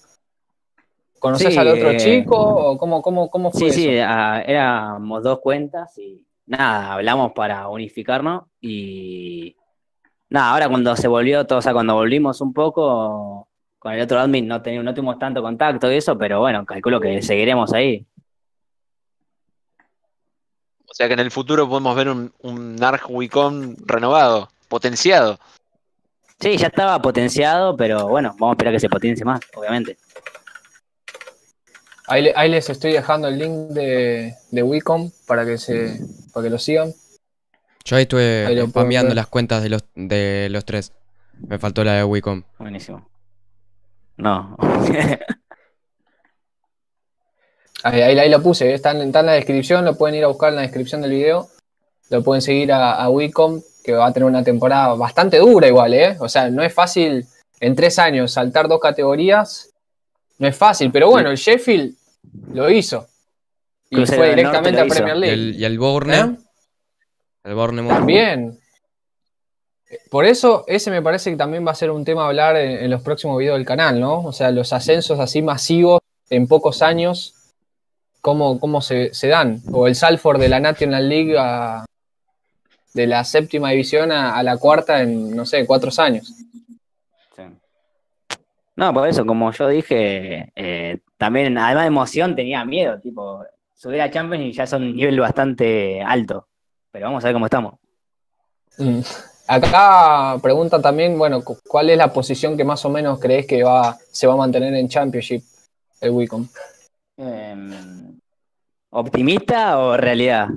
[1.18, 5.22] ¿Conoces Sí, al otro eh, chico o cómo, cómo, cómo fue Sí, sí, ah, éramos
[5.22, 9.56] dos cuentas y nada, hablamos para unificarnos y
[10.30, 13.48] nada, ahora cuando se volvió todo, o sea, cuando volvimos un poco
[13.78, 17.00] con el otro admin no, teníamos, no tuvimos tanto contacto y eso, pero bueno, calculo
[17.00, 18.06] que seguiremos ahí.
[20.90, 25.38] O sea que en el futuro podemos ver un, un Narc Wicom renovado, potenciado.
[26.40, 29.98] Sí, ya estaba potenciado, pero bueno, vamos a esperar que se potencie más, obviamente.
[32.08, 36.00] Ahí, le- ahí les estoy dejando el link de, de Wicom para que se
[36.32, 36.92] para que lo sigan.
[37.84, 38.54] Yo ahí estuve Ahí
[39.08, 39.16] ver.
[39.16, 40.92] las cuentas de los, de los tres.
[41.46, 42.42] Me faltó la de Wicom.
[42.58, 43.08] Buenísimo.
[44.16, 44.56] No.
[47.84, 50.26] Ahí, ahí, ahí lo puse, está en, está en la descripción, lo pueden ir a
[50.26, 51.48] buscar en la descripción del video.
[52.10, 55.94] Lo pueden seguir a, a Wicom, que va a tener una temporada bastante dura igual,
[55.94, 56.16] ¿eh?
[56.18, 57.24] O sea, no es fácil
[57.60, 59.70] en tres años saltar dos categorías.
[60.38, 61.94] No es fácil, pero bueno, el Sheffield
[62.52, 63.06] lo hizo.
[63.90, 65.16] Y Crucero fue directamente a Premier hizo.
[65.16, 65.34] Y League.
[65.34, 66.36] el, y el Bourne, ¿Eh?
[67.54, 67.88] el.
[67.94, 68.58] También.
[70.10, 72.72] Por eso, ese me parece que también va a ser un tema a hablar en,
[72.84, 74.20] en los próximos videos del canal, ¿no?
[74.20, 77.34] O sea, los ascensos así masivos en pocos años,
[78.20, 79.62] cómo, cómo se, se dan.
[79.72, 81.86] O el Salford de la National League a-
[82.92, 86.32] de la séptima división a, a la cuarta en, no sé, cuatro años.
[88.78, 94.00] No, por eso, como yo dije, eh, también, además de emoción, tenía miedo, tipo, subir
[94.00, 96.46] a Champions y ya es un nivel bastante alto.
[96.92, 97.74] Pero vamos a ver cómo estamos.
[98.78, 99.00] Mm.
[99.48, 103.64] Acá preguntan también, bueno, cu- ¿cuál es la posición que más o menos crees que
[103.64, 105.42] va, se va a mantener en Championship
[106.00, 106.46] el Wicom?
[107.16, 108.16] Em,
[108.90, 110.50] ¿Optimista o realidad?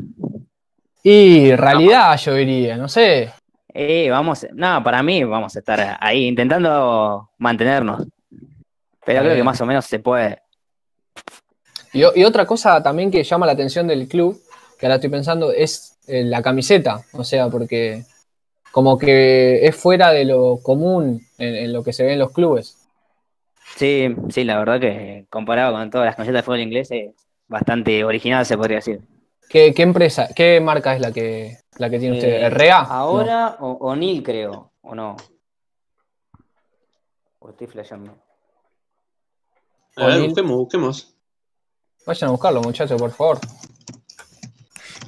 [1.02, 3.32] Y realidad, yo diría, no sé.
[3.74, 8.06] Eh, vamos, no, para mí vamos a estar ahí intentando mantenernos.
[9.06, 9.46] Pero creo que Bien.
[9.46, 10.42] más o menos se puede.
[11.94, 14.40] Y, y otra cosa también que llama la atención del club,
[14.78, 17.02] que ahora estoy pensando, es eh, la camiseta.
[17.14, 18.04] O sea, porque
[18.72, 22.32] como que es fuera de lo común en, en lo que se ve en los
[22.32, 22.78] clubes.
[23.76, 27.12] Sí, sí, la verdad que comparado con todas las camisetas de fútbol inglés es
[27.48, 29.02] bastante original, se podría decir.
[29.52, 32.43] ¿Qué, qué empresa, qué marca es la que, la que tiene usted?
[32.43, 32.80] Eh, ¿RA?
[32.84, 35.18] Ahora, o O'Neill creo, o no.
[37.39, 38.16] O estoy flasheando.
[39.97, 41.16] A ver, busquemos, busquemos.
[42.06, 43.39] Vayan a buscarlo, muchachos, por favor.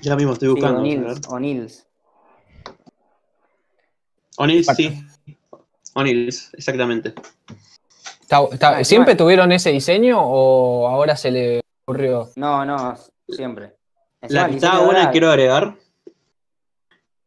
[0.01, 0.79] Ya mismo estoy Sí, buscando.
[1.29, 1.87] O'Neills.
[4.37, 4.81] O'Neal, Falta.
[4.83, 5.05] sí.
[5.93, 7.13] O'Neal, exactamente.
[8.21, 12.29] Está- está- Ah, ¿Siempre tuvieron ese diseño o ahora se le ocurrió?
[12.35, 12.95] No, no,
[13.29, 13.77] siempre.
[14.23, 15.75] Encima La que de buena quiero agregar.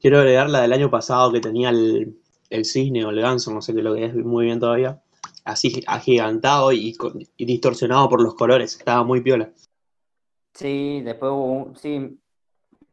[0.01, 2.19] Quiero agregar la del año pasado que tenía el,
[2.49, 5.03] el cisne o el ganso, no sé qué es lo que es muy bien todavía.
[5.45, 6.97] Así agigantado y,
[7.37, 8.79] distorsionado por los colores.
[8.79, 9.51] Estaba muy piola.
[10.55, 12.19] Sí, después hubo un- sí,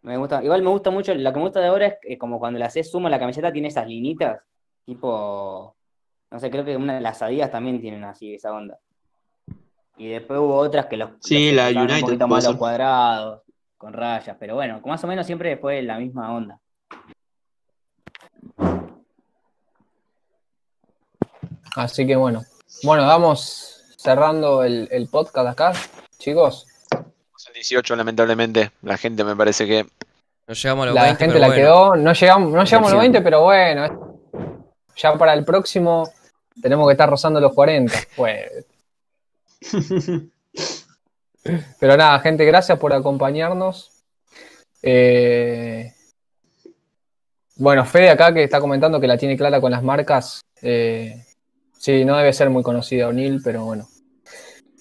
[0.02, 2.40] me gusta, igual me gusta mucho, lo que me gusta de ahora es que como
[2.40, 4.42] cuando le haces zoom a la camiseta tiene esas linitas,
[4.86, 5.78] tipo,
[6.30, 8.78] no sé, creo que una de las Adidas también tienen así esa onda.
[9.96, 13.44] Y después hubo otras que los, Sí, los la United un poquito más los cuadrados,
[13.84, 16.58] con rayas, pero bueno, más o menos siempre fue la misma onda.
[21.76, 22.44] Así que bueno.
[22.84, 25.74] Bueno, vamos cerrando el, el podcast acá,
[26.18, 26.66] chicos.
[27.50, 28.72] El 18, lamentablemente.
[28.84, 29.86] La gente me parece que.
[30.48, 31.62] No llegamos a los La 20, gente pero la bueno.
[31.62, 31.96] quedó.
[31.98, 33.02] No llegamos, no llegamos a los Decepción.
[33.02, 34.20] 20, pero bueno.
[34.96, 36.10] Ya para el próximo
[36.62, 37.94] tenemos que estar rozando los 40.
[38.16, 38.66] Pues.
[41.80, 43.92] Pero nada, gente, gracias por acompañarnos.
[44.82, 45.94] Eh,
[47.56, 50.42] bueno, Fede acá que está comentando que la tiene clara con las marcas.
[50.62, 51.26] eh,
[51.78, 53.88] sí, no debe ser muy conocida O'Neill, pero bueno.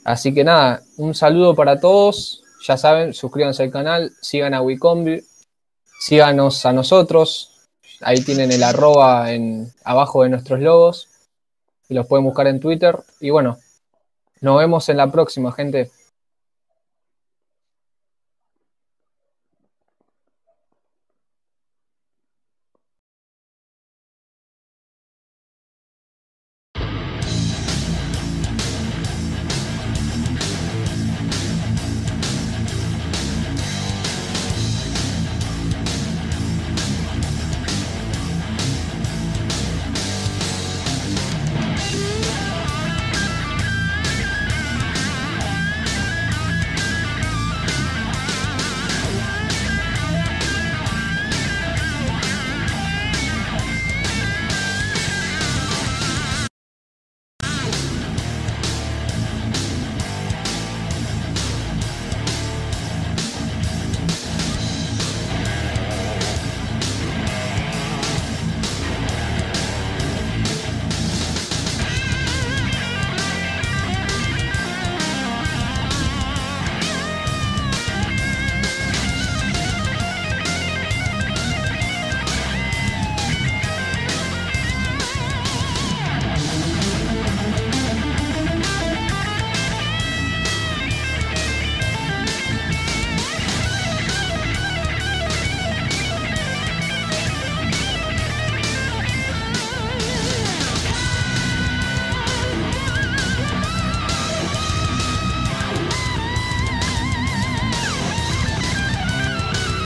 [0.04, 2.42] Así que nada, un saludo para todos.
[2.66, 5.24] Ya saben, suscríbanse al canal, sigan a Wicombi,
[6.00, 7.66] síganos a nosotros.
[8.00, 11.08] Ahí tienen el arroba en, abajo de nuestros logos.
[11.88, 12.98] Y los pueden buscar en Twitter.
[13.20, 13.58] Y bueno,
[14.40, 15.90] nos vemos en la próxima, gente.